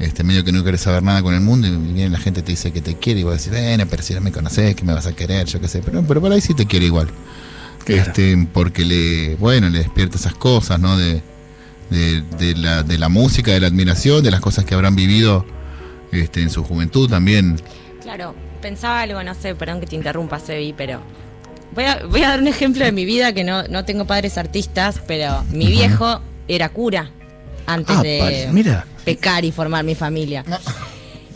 este, 0.00 0.24
medio 0.24 0.42
que 0.42 0.52
no 0.52 0.62
quiere 0.62 0.78
saber 0.78 1.02
nada 1.02 1.22
con 1.22 1.34
el 1.34 1.42
mundo 1.42 1.68
y 1.68 1.70
viene 1.70 2.08
la 2.08 2.18
gente 2.18 2.40
y 2.40 2.42
te 2.42 2.52
dice 2.52 2.72
que 2.72 2.80
te 2.80 2.94
quiere 2.94 3.20
y 3.20 3.24
vos 3.24 3.34
decís, 3.36 3.50
bueno, 3.50 3.84
pero 3.90 4.02
si 4.02 4.14
no 4.14 4.22
me 4.22 4.32
conoces, 4.32 4.74
que 4.74 4.86
me 4.86 4.94
vas 4.94 5.06
a 5.06 5.14
querer, 5.14 5.44
yo 5.44 5.60
qué 5.60 5.68
sé, 5.68 5.82
pero, 5.84 6.02
pero 6.02 6.22
por 6.22 6.32
ahí 6.32 6.40
sí 6.40 6.54
te 6.54 6.64
quiere 6.64 6.86
igual. 6.86 7.08
Claro. 7.84 8.04
Este, 8.04 8.48
porque 8.54 8.86
le, 8.86 9.36
bueno, 9.36 9.68
le 9.68 9.80
despierta 9.80 10.16
esas 10.16 10.32
cosas, 10.32 10.80
¿no? 10.80 10.96
De, 10.96 11.20
de, 11.90 12.22
de 12.38 12.54
la, 12.56 12.84
de 12.84 12.96
la 12.96 13.10
música, 13.10 13.52
de 13.52 13.60
la 13.60 13.66
admiración, 13.66 14.24
de 14.24 14.30
las 14.30 14.40
cosas 14.40 14.64
que 14.64 14.72
habrán 14.72 14.96
vivido 14.96 15.44
este, 16.10 16.40
en 16.40 16.48
su 16.48 16.64
juventud 16.64 17.06
también. 17.10 17.60
Claro, 18.00 18.34
pensaba 18.62 19.02
algo, 19.02 19.22
no 19.22 19.34
sé, 19.34 19.54
perdón 19.56 19.80
que 19.80 19.86
te 19.86 19.96
interrumpa, 19.96 20.40
Sebi, 20.40 20.72
pero 20.72 21.02
voy 21.74 21.84
a, 21.84 22.02
voy 22.06 22.22
a 22.22 22.30
dar 22.30 22.40
un 22.40 22.48
ejemplo 22.48 22.82
de 22.82 22.92
mi 22.92 23.04
vida 23.04 23.34
que 23.34 23.44
no, 23.44 23.64
no 23.64 23.84
tengo 23.84 24.06
padres 24.06 24.38
artistas, 24.38 25.02
pero 25.06 25.44
mi 25.50 25.66
viejo 25.66 26.22
era 26.48 26.70
cura 26.70 27.10
antes 27.66 27.96
Ah, 27.96 28.02
de 28.02 28.48
mira. 28.52 28.86
pecar 29.04 29.44
y 29.44 29.52
formar 29.52 29.84
mi 29.84 29.94
familia. 29.94 30.44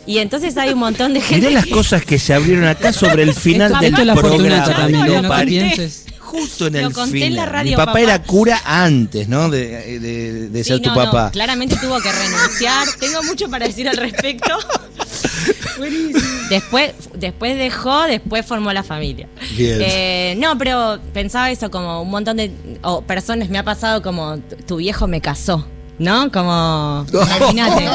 Y 0.07 0.19
entonces 0.19 0.57
hay 0.57 0.71
un 0.73 0.79
montón 0.79 1.15
de 1.15 1.21
gente. 1.21 1.49
Mirá 1.49 1.61
las 1.61 1.67
cosas 1.67 2.05
que 2.05 2.19
se 2.19 2.33
abrieron 2.33 2.65
acá 2.65 2.93
sobre 2.93 3.23
el 3.25 3.35
final 3.35 3.73
Esto- 3.73 3.81
del 4.03 4.09
Esto 4.11 4.21
programa. 4.21 5.23
no 5.41 5.45
pienses. 5.47 6.05
Justo 6.21 6.67
en 6.67 6.73
Lo 6.75 6.89
el 6.89 6.93
conté 6.93 7.19
en 7.19 7.25
final. 7.31 7.35
la 7.37 7.47
radio, 7.47 7.71
Mi 7.71 7.77
papá, 7.77 7.87
papá. 7.93 8.01
era 8.01 8.23
cura 8.23 8.61
antes, 8.65 9.29
¿no? 9.29 9.49
De, 9.49 9.99
de- 10.01 10.49
de 10.49 10.65
Sí, 10.65 10.71
ser 10.71 10.81
tu 10.83 10.89
no, 10.91 10.97
no, 10.97 11.05
papá. 11.05 11.31
claramente 11.31 11.77
tuvo 11.77 12.01
que 12.01 12.11
renunciar. 12.11 12.87
Tengo 12.99 13.23
mucho 13.23 13.49
para 13.49 13.67
decir 13.67 13.89
al 13.89 13.97
respecto. 13.97 14.53
Después, 16.51 16.93
después 17.15 17.57
dejó, 17.57 18.03
después 18.05 18.47
formó 18.47 18.73
la 18.73 18.83
familia. 18.83 19.29
Bien. 19.57 19.79
Eh, 19.83 20.35
no, 20.39 20.57
pero 20.59 20.99
pensaba 21.13 21.51
eso 21.51 21.71
como 21.71 22.01
un 22.03 22.11
montón 22.11 22.37
de 22.39 22.51
o 22.83 23.03
personas 23.03 23.49
me 23.51 23.59
ha 23.59 23.63
pasado 23.65 24.01
como 24.03 24.39
tu 24.67 24.77
viejo 24.77 25.07
me 25.07 25.21
casó, 25.21 25.67
¿no? 25.99 26.31
Como 26.31 27.07
imagínate. 27.13 27.87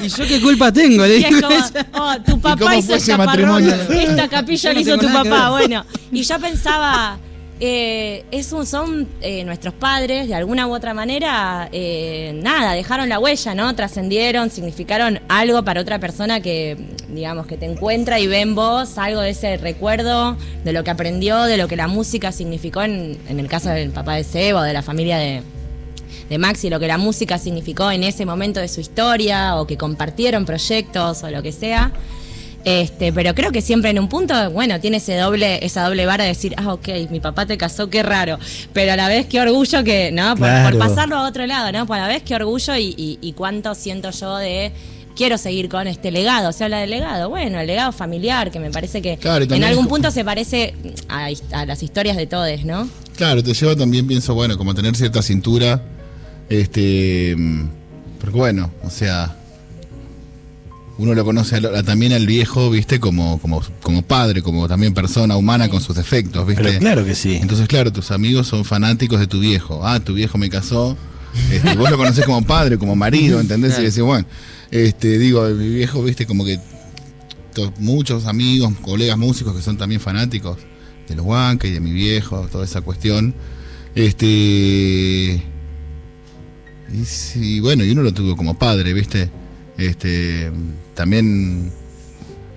¿Y 0.00 0.08
yo 0.08 0.26
qué 0.26 0.40
culpa 0.40 0.72
tengo? 0.72 1.04
Le 1.04 1.18
Y 1.18 1.24
es 1.24 1.42
como, 1.42 2.04
oh, 2.04 2.14
tu 2.24 2.40
papá 2.40 2.56
cómo 2.58 2.74
hizo 2.74 2.94
ese 2.94 3.12
esta 3.12 3.24
matrimonio? 3.24 3.74
esta 3.90 4.28
capilla 4.28 4.62
Yo 4.62 4.68
la 4.68 4.74
no 4.74 4.80
hizo 4.80 4.98
tu 4.98 5.12
papá, 5.12 5.50
bueno. 5.50 5.84
Y 6.12 6.22
yo 6.22 6.38
pensaba, 6.38 7.18
eh, 7.60 8.24
es 8.30 8.52
un, 8.52 8.66
son 8.66 9.08
eh, 9.20 9.44
nuestros 9.44 9.74
padres, 9.74 10.28
de 10.28 10.34
alguna 10.34 10.66
u 10.68 10.74
otra 10.74 10.94
manera, 10.94 11.68
eh, 11.72 12.38
nada, 12.42 12.72
dejaron 12.74 13.08
la 13.08 13.18
huella, 13.18 13.54
¿no? 13.54 13.74
Trascendieron, 13.74 14.50
significaron 14.50 15.20
algo 15.28 15.64
para 15.64 15.80
otra 15.80 15.98
persona 15.98 16.40
que, 16.40 16.76
digamos, 17.08 17.46
que 17.46 17.56
te 17.56 17.66
encuentra 17.66 18.20
y 18.20 18.28
ve 18.28 18.40
en 18.40 18.54
vos 18.54 18.96
algo 18.96 19.20
de 19.20 19.30
ese 19.30 19.56
recuerdo, 19.56 20.36
de 20.64 20.72
lo 20.72 20.84
que 20.84 20.90
aprendió, 20.90 21.42
de 21.44 21.56
lo 21.56 21.66
que 21.66 21.76
la 21.76 21.88
música 21.88 22.30
significó 22.30 22.82
en, 22.82 23.18
en 23.28 23.40
el 23.40 23.48
caso 23.48 23.70
del 23.70 23.90
papá 23.90 24.14
de 24.14 24.24
Seba 24.24 24.60
o 24.60 24.64
de 24.64 24.72
la 24.72 24.82
familia 24.82 25.18
de, 25.18 25.42
de 26.28 26.38
Maxi, 26.38 26.70
lo 26.70 26.78
que 26.78 26.86
la 26.86 26.98
música 26.98 27.38
significó 27.38 27.90
en 27.90 28.04
ese 28.04 28.24
momento 28.24 28.60
de 28.60 28.68
su 28.68 28.80
historia, 28.80 29.56
o 29.56 29.66
que 29.66 29.76
compartieron 29.76 30.44
proyectos 30.44 31.24
o 31.24 31.30
lo 31.30 31.42
que 31.42 31.52
sea. 31.52 31.92
Este, 32.64 33.12
pero 33.12 33.34
creo 33.34 33.50
que 33.52 33.62
siempre 33.62 33.90
en 33.90 33.98
un 33.98 34.08
punto, 34.08 34.50
bueno, 34.50 34.78
tiene 34.80 34.98
ese 34.98 35.16
doble, 35.16 35.64
esa 35.64 35.84
doble 35.84 36.04
vara 36.06 36.24
de 36.24 36.30
decir, 36.30 36.54
ah, 36.58 36.74
ok, 36.74 36.88
mi 37.10 37.20
papá 37.20 37.46
te 37.46 37.56
casó, 37.56 37.88
qué 37.88 38.02
raro. 38.02 38.38
Pero 38.72 38.92
a 38.92 38.96
la 38.96 39.08
vez 39.08 39.26
qué 39.26 39.40
orgullo 39.40 39.84
que, 39.84 40.10
¿no? 40.12 40.30
Por, 40.30 40.38
Claro. 40.48 40.78
por 40.78 40.88
pasarlo 40.88 41.16
a 41.16 41.26
otro 41.28 41.46
lado, 41.46 41.72
¿no? 41.72 41.86
Por 41.86 41.96
a 41.96 42.02
la 42.02 42.08
vez 42.08 42.22
qué 42.24 42.34
orgullo 42.34 42.76
y, 42.76 42.94
y- 42.96 43.18
y 43.22 43.32
cuánto 43.32 43.74
siento 43.74 44.10
yo 44.10 44.36
de 44.36 44.72
quiero 45.16 45.38
seguir 45.38 45.68
con 45.68 45.86
este 45.86 46.10
legado. 46.10 46.52
Se 46.52 46.64
habla 46.64 46.78
del 46.80 46.90
legado, 46.90 47.28
bueno, 47.30 47.58
el 47.60 47.66
legado 47.66 47.92
familiar, 47.92 48.50
que 48.50 48.58
me 48.60 48.70
parece 48.70 49.00
que 49.02 49.16
Claro, 49.16 49.44
en 49.52 49.64
algún 49.64 49.84
es 49.84 49.88
punto 49.88 50.10
se 50.10 50.24
parece 50.24 50.74
a, 51.08 51.28
a 51.52 51.64
las 51.64 51.82
historias 51.82 52.16
de 52.16 52.26
todos, 52.26 52.64
¿no? 52.64 52.88
Claro, 53.16 53.42
te 53.42 53.54
lleva 53.54 53.74
también, 53.76 54.06
pienso, 54.06 54.34
bueno, 54.34 54.58
como 54.58 54.74
tener 54.74 54.94
cierta 54.94 55.22
cintura. 55.22 55.80
Este. 56.48 57.34
mm, 57.36 57.68
Porque 58.20 58.36
bueno, 58.36 58.70
o 58.82 58.90
sea. 58.90 59.34
Uno 60.98 61.14
lo 61.14 61.24
conoce 61.24 61.56
a 61.56 61.60
lo- 61.60 61.76
a- 61.76 61.82
también 61.82 62.12
al 62.12 62.26
viejo, 62.26 62.70
viste, 62.70 62.98
como, 63.00 63.38
como, 63.40 63.62
como 63.82 64.02
padre, 64.02 64.42
como 64.42 64.66
también 64.68 64.92
persona 64.94 65.36
humana 65.36 65.68
con 65.68 65.80
sus 65.80 65.94
defectos, 65.96 66.46
viste. 66.46 66.62
Pero 66.62 66.78
claro 66.80 67.04
que 67.04 67.14
sí. 67.14 67.36
Entonces, 67.40 67.68
claro, 67.68 67.92
tus 67.92 68.10
amigos 68.10 68.48
son 68.48 68.64
fanáticos 68.64 69.20
de 69.20 69.26
tu 69.28 69.38
viejo. 69.40 69.86
Ah, 69.86 70.00
tu 70.00 70.14
viejo 70.14 70.38
me 70.38 70.50
casó. 70.50 70.96
Este, 71.52 71.76
vos 71.76 71.88
lo 71.90 71.96
conocés 71.96 72.24
como 72.24 72.42
padre, 72.44 72.78
como 72.78 72.96
marido, 72.96 73.38
¿entendés? 73.40 73.78
Y 73.78 73.82
decís, 73.84 74.00
bueno, 74.00 74.26
este, 74.72 75.18
digo, 75.18 75.46
mi 75.50 75.68
viejo, 75.68 76.02
viste, 76.02 76.26
como 76.26 76.44
que 76.44 76.58
muchos 77.78 78.26
amigos, 78.26 78.72
colegas 78.82 79.18
músicos 79.18 79.54
que 79.54 79.62
son 79.62 79.76
también 79.76 80.00
fanáticos 80.00 80.58
de 81.08 81.14
los 81.16 81.24
Huanca 81.24 81.66
y 81.66 81.72
de 81.72 81.80
mi 81.80 81.92
viejo, 81.92 82.48
toda 82.50 82.64
esa 82.64 82.80
cuestión. 82.80 83.34
Este. 83.94 85.42
Y 86.92 87.04
sí, 87.04 87.60
bueno, 87.60 87.84
y 87.84 87.90
uno 87.90 88.02
lo 88.02 88.12
tuvo 88.12 88.36
como 88.36 88.58
padre, 88.58 88.92
¿viste? 88.92 89.30
Este. 89.76 90.50
También. 90.98 91.70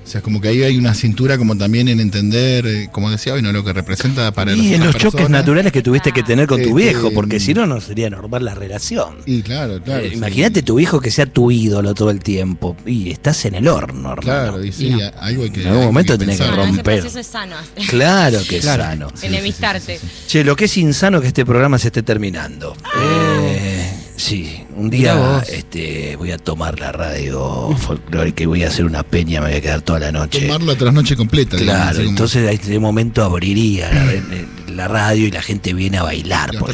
O 0.04 0.08
sea, 0.12 0.20
como 0.22 0.42
que 0.42 0.48
ahí 0.50 0.64
hay 0.64 0.78
una 0.78 0.96
cintura 0.96 1.38
como 1.38 1.56
también 1.56 1.88
en 1.88 2.00
entender, 2.00 2.66
eh, 2.66 2.90
como 2.92 3.12
decía 3.12 3.34
hoy, 3.34 3.44
¿no? 3.44 3.52
Lo 3.54 3.64
que 3.64 3.72
representa 3.72 4.32
para 4.34 4.52
Y 4.54 4.74
en 4.74 4.84
los 4.84 4.96
choques 4.96 5.12
personas. 5.12 5.30
naturales 5.42 5.72
que 5.72 5.84
tuviste 5.84 6.12
que 6.12 6.24
tener 6.24 6.48
con 6.48 6.58
tu 6.62 6.70
Este, 6.78 6.82
viejo, 6.92 7.12
porque 7.14 7.40
si 7.40 7.54
no, 7.54 7.68
no 7.68 7.80
sería 7.80 8.10
normal 8.10 8.44
la 8.44 8.56
relación. 8.56 9.18
Y 9.28 9.42
claro, 9.44 9.80
claro. 9.82 10.04
Eh, 10.04 10.10
sí. 10.10 10.16
Imagínate 10.16 10.64
tu 10.64 10.80
hijo 10.80 11.00
que 11.00 11.12
sea 11.12 11.28
tu 11.28 11.52
ídolo 11.52 11.94
todo 11.94 12.10
el 12.10 12.20
tiempo. 12.20 12.76
Y 12.86 13.12
estás 13.12 13.46
en 13.46 13.54
el 13.56 13.68
horno, 13.68 14.12
hermano. 14.14 14.22
Claro, 14.22 14.66
y 14.66 14.72
sí, 14.74 14.88
Y 14.88 14.90
no. 14.90 15.06
a- 15.06 15.10
algo 15.10 15.44
hay 15.44 15.50
que. 15.52 15.62
En 15.62 15.68
algún 15.68 15.86
momento 15.86 16.18
tenés 16.18 16.38
que 16.40 16.44
ese 16.46 16.56
romper. 16.56 16.84
proceso 16.84 17.20
es 17.20 17.28
sano, 17.28 17.56
Claro 17.88 18.40
que 18.50 18.58
es 18.58 18.64
Claro. 18.64 18.84
sano. 18.84 19.08
enemistarte. 19.22 20.00
Che, 20.28 20.44
lo 20.44 20.56
que 20.56 20.66
es 20.66 20.76
insano 20.78 21.22
que 21.22 21.28
este 21.28 21.46
programa 21.46 21.78
se 21.78 21.88
esté 21.88 22.02
terminando. 22.02 22.76
Eh, 23.00 23.92
sí, 24.22 24.64
un 24.76 24.90
día 24.90 25.44
este, 25.52 26.16
voy 26.16 26.32
a 26.32 26.38
tomar 26.38 26.80
la 26.80 26.92
radio 26.92 27.76
folclórica 27.78 28.44
y 28.44 28.46
voy 28.46 28.64
a 28.64 28.68
hacer 28.68 28.86
una 28.86 29.04
peña, 29.04 29.42
me 29.42 29.48
voy 29.50 29.58
a 29.58 29.62
quedar 29.62 29.82
toda 29.82 30.00
la 30.00 30.12
noche. 30.12 30.42
Tomar 30.48 30.62
la 30.64 30.76
trasnoche 30.76 31.16
completa. 31.16 31.58
digamos, 31.58 31.82
Claro, 31.82 31.98
como- 31.98 32.10
entonces 32.10 32.48
a 32.48 32.52
este 32.52 32.80
momento 32.80 33.24
abriría 33.24 33.90
la, 33.92 34.74
la 34.74 34.88
radio 34.88 35.28
y 35.28 35.32
la 35.32 35.42
gente 35.42 35.74
viene 35.74 35.98
a 35.98 36.04
bailar. 36.04 36.52
Por. 36.58 36.74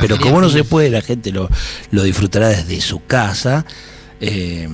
Pero 0.00 0.18
como 0.18 0.40
no 0.40 0.48
se 0.50 0.64
puede, 0.64 0.90
la 0.90 1.02
gente 1.02 1.30
lo, 1.32 1.48
lo 1.90 2.02
disfrutará 2.02 2.48
desde 2.48 2.80
su 2.80 3.04
casa. 3.04 3.64
Eh, 4.20 4.68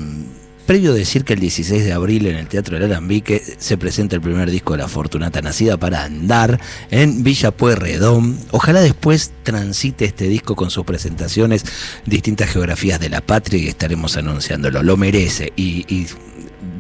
previo 0.63 0.95
decir 0.95 1.25
que 1.25 1.35
el 1.35 1.41
16 1.41 1.85
de 1.85 1.93
abril 1.93 2.27
en 2.27 2.37
el 2.37 2.47
Teatro 2.47 2.75
del 2.75 2.85
Alambique 2.85 3.43
se 3.59 3.77
presenta 3.77 4.17
el 4.17 4.23
primer 4.23 4.51
disco 4.51 4.73
de 4.73 4.79
La 4.79 4.89
Fortunata 4.89 5.43
Nacida 5.43 5.77
para 5.77 6.05
Andar 6.05 6.61
en 6.91 7.23
Villa 7.23 7.51
Pueyrredón. 7.51 8.39
Ojalá 8.51 8.81
después 8.81 9.33
transite 9.43 10.05
este 10.05 10.29
disco 10.29 10.57
con 10.57 10.71
sus 10.71 10.85
presentaciones 10.85 11.65
distintas 12.07 12.51
geografías 12.51 13.01
de 13.01 13.09
la 13.09 13.21
patria 13.21 13.63
y 13.63 13.69
estaremos 13.69 14.17
anunciándolo. 14.17 14.83
Lo 14.83 14.97
merece 14.97 15.53
y, 15.57 15.85
y 15.93 16.07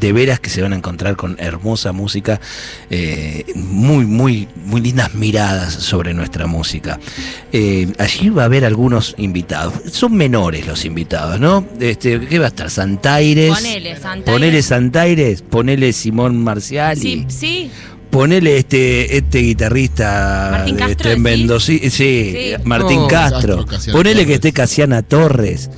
de 0.02 0.12
veras 0.12 0.40
que 0.40 0.50
se 0.50 0.60
van 0.60 0.72
a 0.72 0.76
encontrar 0.76 1.14
con 1.14 1.36
hermosa 1.38 1.92
música, 1.92 2.40
eh, 2.90 3.44
muy, 3.54 4.04
muy, 4.04 4.48
muy 4.66 4.80
lindas 4.80 5.14
miradas 5.14 5.72
sobre 5.72 6.12
nuestra 6.12 6.48
música. 6.48 6.98
Eh, 7.52 7.86
allí 7.98 8.28
va 8.28 8.42
a 8.42 8.44
haber 8.46 8.64
algunos 8.64 9.14
invitados. 9.16 9.74
Son 9.92 10.14
menores 10.16 10.66
los 10.66 10.84
invitados, 10.84 11.38
¿no? 11.38 11.64
Este, 11.78 12.18
¿Qué 12.18 12.38
va 12.40 12.46
a 12.46 12.48
estar? 12.48 12.68
Santaires. 12.68 13.54
Ponele, 13.54 13.94
Santaires. 13.96 14.24
Ponele 14.32 14.62
Santaires, 14.62 15.42
ponele 15.48 15.92
Simón 15.92 16.42
Marciali. 16.42 17.00
Sí, 17.00 17.24
sí, 17.28 17.70
Ponele 18.10 18.58
este, 18.58 19.16
este 19.16 19.38
guitarrista 19.38 20.48
Martín 20.50 20.76
de 20.76 20.80
Castro, 20.80 20.92
este 20.92 21.12
en 21.12 21.22
¿decís? 21.22 21.38
Mendoza, 21.38 21.66
sí, 21.66 21.90
Sí. 21.90 22.34
Martín 22.64 22.98
Oh. 22.98 23.08
Castro. 23.08 23.64
Castro, 23.64 23.92
Ponele 23.92 24.26
que 24.26 24.34
esté 24.34 24.52
Casiana 24.52 25.00
Torres. 25.02 25.70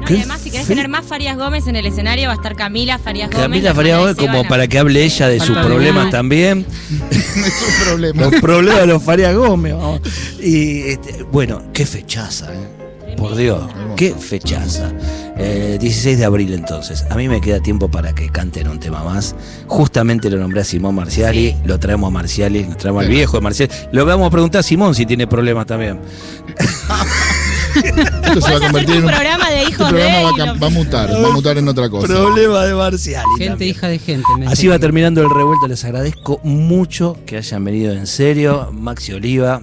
No, 0.00 0.06
¿Qué 0.06 0.14
y 0.14 0.16
además, 0.18 0.40
si 0.40 0.50
querés 0.50 0.66
tener 0.66 0.88
más 0.88 1.04
Farías 1.06 1.36
Gómez 1.36 1.66
en 1.66 1.76
el 1.76 1.86
escenario, 1.86 2.26
va 2.28 2.32
a 2.32 2.36
estar 2.36 2.56
Camila 2.56 2.98
Farías 2.98 3.30
Gómez. 3.30 3.42
Camila 3.42 3.68
la 3.70 3.74
Faría 3.74 3.92
hermana 3.94 4.14
de 4.14 4.14
Gómez, 4.14 4.30
como 4.38 4.48
para 4.48 4.66
que 4.66 4.78
hable 4.78 5.04
ella 5.04 5.28
de 5.28 5.40
sus 5.40 5.56
problemas 5.58 6.10
también. 6.10 6.66
es 7.10 7.34
un 7.36 7.84
problema. 7.84 8.22
Los 8.22 8.40
problemas 8.40 8.80
de 8.80 8.86
los 8.86 9.02
Faría 9.02 9.32
Gómez. 9.32 9.74
vamos. 9.74 10.00
Y 10.40 10.80
este, 10.88 11.22
bueno, 11.24 11.62
qué 11.72 11.84
fechaza, 11.86 12.52
¿eh? 12.52 12.80
Por 13.16 13.34
Dios, 13.36 13.60
qué 13.96 14.14
fechaza. 14.14 14.92
Eh, 15.36 15.76
16 15.80 16.18
de 16.18 16.24
abril 16.24 16.54
entonces. 16.54 17.04
A 17.10 17.16
mí 17.16 17.28
me 17.28 17.40
queda 17.40 17.60
tiempo 17.60 17.90
para 17.90 18.14
que 18.14 18.30
canten 18.30 18.68
un 18.68 18.78
tema 18.78 19.02
más. 19.04 19.34
Justamente 19.66 20.30
lo 20.30 20.38
nombré 20.38 20.60
a 20.62 20.64
Simón 20.64 20.94
Marciali, 20.94 21.50
Sí. 21.50 21.56
lo 21.64 21.78
traemos 21.78 22.08
a 22.08 22.10
Marciali, 22.10 22.64
lo 22.64 22.76
traemos 22.76 23.02
al 23.04 23.10
viejo 23.10 23.36
de 23.36 23.40
Marciali. 23.42 23.72
Lo 23.92 24.06
vamos 24.06 24.28
a 24.28 24.30
preguntar 24.30 24.60
a 24.60 24.62
Simón 24.62 24.94
si 24.94 25.04
tiene 25.06 25.26
problemas 25.26 25.66
también. 25.66 26.00
Esto 27.74 28.40
se 28.40 28.50
va 28.50 28.56
a 28.56 28.60
convertir 28.60 28.96
en 28.96 29.04
un 29.04 29.10
programa 29.10 29.50
de 29.50 29.58
Este 29.58 29.70
hijos 29.70 29.86
de 29.86 29.98
programa 29.98 30.30
va 30.38 30.50
a, 30.50 30.52
va 30.54 30.66
a 30.66 30.70
mutar, 30.70 31.10
va 31.10 31.28
a 31.28 31.32
mutar 31.32 31.58
en 31.58 31.68
otra 31.68 31.88
cosa. 31.88 32.06
Problema 32.06 32.64
de 32.64 32.74
Marcial. 32.74 33.24
Gente 33.38 33.66
hija 33.66 33.88
de 33.88 33.98
gente. 33.98 34.26
me 34.38 34.46
Así 34.46 34.68
va 34.68 34.78
terminando 34.78 35.20
el 35.22 35.30
revuelto. 35.30 35.68
Les 35.68 35.84
agradezco 35.84 36.40
mucho 36.44 37.16
que 37.26 37.36
hayan 37.36 37.64
venido 37.64 37.92
en 37.92 38.06
serio. 38.06 38.70
Maxi 38.72 39.12
Oliva, 39.12 39.62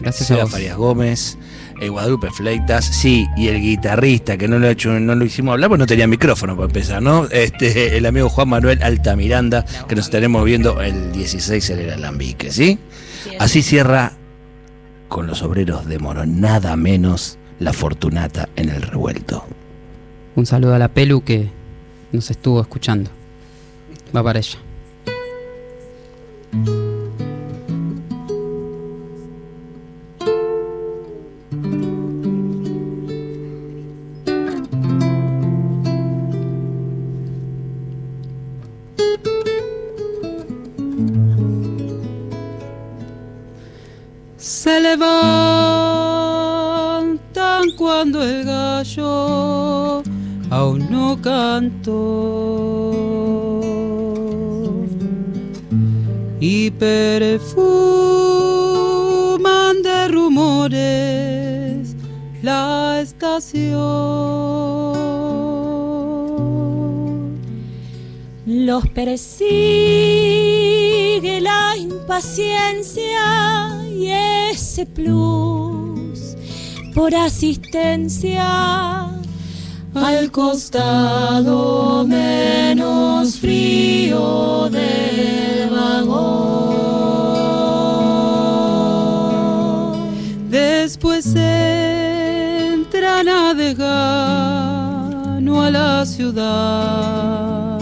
Gracias 0.00 0.30
a 0.30 0.34
Seba. 0.34 0.46
Farias 0.46 0.76
Gómez, 0.76 1.38
eh, 1.80 1.88
Guadalupe 1.88 2.30
Fleitas, 2.30 2.84
sí, 2.84 3.26
y 3.36 3.48
el 3.48 3.60
guitarrista, 3.60 4.36
que 4.36 4.48
no 4.48 4.58
lo, 4.58 4.68
he 4.68 4.72
hecho, 4.72 4.90
no 4.98 5.14
lo 5.14 5.24
hicimos 5.24 5.52
hablar, 5.52 5.68
pues 5.68 5.78
no 5.78 5.86
tenía 5.86 6.06
micrófono 6.06 6.54
para 6.54 6.66
empezar, 6.66 7.02
¿no? 7.02 7.26
Este, 7.30 7.96
el 7.96 8.06
amigo 8.06 8.28
Juan 8.28 8.48
Manuel 8.48 8.82
Altamiranda, 8.82 9.64
que 9.88 9.94
nos 9.94 10.06
estaremos 10.06 10.44
viendo 10.44 10.80
el 10.80 11.12
16 11.12 11.70
en 11.70 11.78
el 11.80 11.90
Alambique, 11.90 12.50
¿sí? 12.50 12.78
Sí, 13.24 13.30
Así 13.38 13.62
cierra 13.62 14.12
con 15.08 15.26
los 15.26 15.42
obreros 15.42 15.86
de 15.86 15.98
Moro, 15.98 16.26
nada 16.26 16.76
menos 16.76 17.38
la 17.58 17.72
Fortunata 17.72 18.48
en 18.56 18.68
el 18.70 18.82
revuelto. 18.82 19.44
Un 20.36 20.46
saludo 20.46 20.74
a 20.74 20.78
la 20.78 20.88
Pelu 20.88 21.22
que 21.22 21.50
nos 22.12 22.30
estuvo 22.30 22.60
escuchando. 22.60 23.10
Va 24.14 24.22
para 24.22 24.38
ella. 24.38 24.58
Se 44.36 44.80
cantó 51.16 52.98
y 56.40 56.70
perfuman 56.70 57.48
de 59.82 60.08
rumores 60.08 61.96
la 62.42 63.00
estación. 63.02 63.78
Los 68.46 68.88
persigue 68.90 69.48
la 71.40 71.76
impaciencia 71.76 73.10
y 73.90 74.08
ese 74.50 74.86
plus 74.86 76.36
por 76.94 77.14
asistencia 77.14 78.97
al 80.08 80.30
costado 80.30 82.04
menos 82.06 83.38
frío 83.38 84.70
del 84.70 85.68
vagón. 85.70 86.78
Después 90.48 91.34
entran 91.36 93.28
a 93.28 93.52
Degano 93.54 93.92
a 95.62 95.70
la 95.70 96.06
ciudad. 96.06 97.78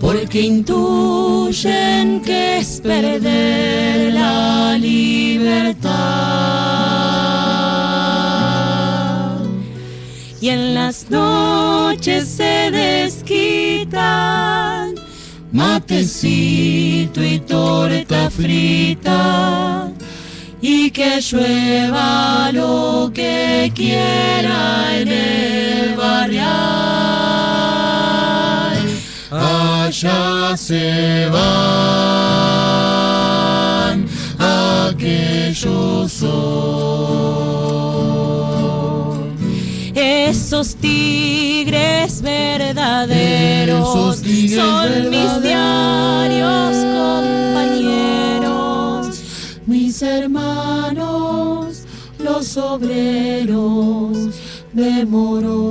porque 0.00 0.40
intuyen 0.42 2.20
que 2.20 2.58
es 2.58 2.80
perder 2.80 4.12
la 4.12 4.76
libertad. 4.78 5.79
Y 10.40 10.48
en 10.48 10.74
las 10.74 11.10
noches 11.10 12.26
se 12.28 12.70
desquitan 12.70 14.00
matecito 15.52 17.22
y 17.22 17.40
torta 17.40 18.30
frita. 18.30 19.92
Y 20.62 20.90
que 20.90 21.20
llueva 21.20 22.50
lo 22.52 23.10
que 23.14 23.72
quiera 23.74 24.98
en 24.98 25.08
el 25.08 25.94
barrial 25.96 26.80
allá 29.30 30.56
se 30.56 31.28
van 31.30 31.40
aquellos 34.38 36.12
son 36.12 37.39
esos 40.50 40.74
tigres 40.74 42.20
verdaderos 42.22 43.88
Esos 43.88 44.20
tigres 44.20 44.60
son 44.60 45.08
mis 45.08 45.42
diarios 45.42 46.76
compañeros 47.72 49.20
mis 49.66 50.02
hermanos 50.02 51.84
los 52.18 52.56
obreros 52.56 54.18
de 54.72 55.06
Morón. 55.06 55.70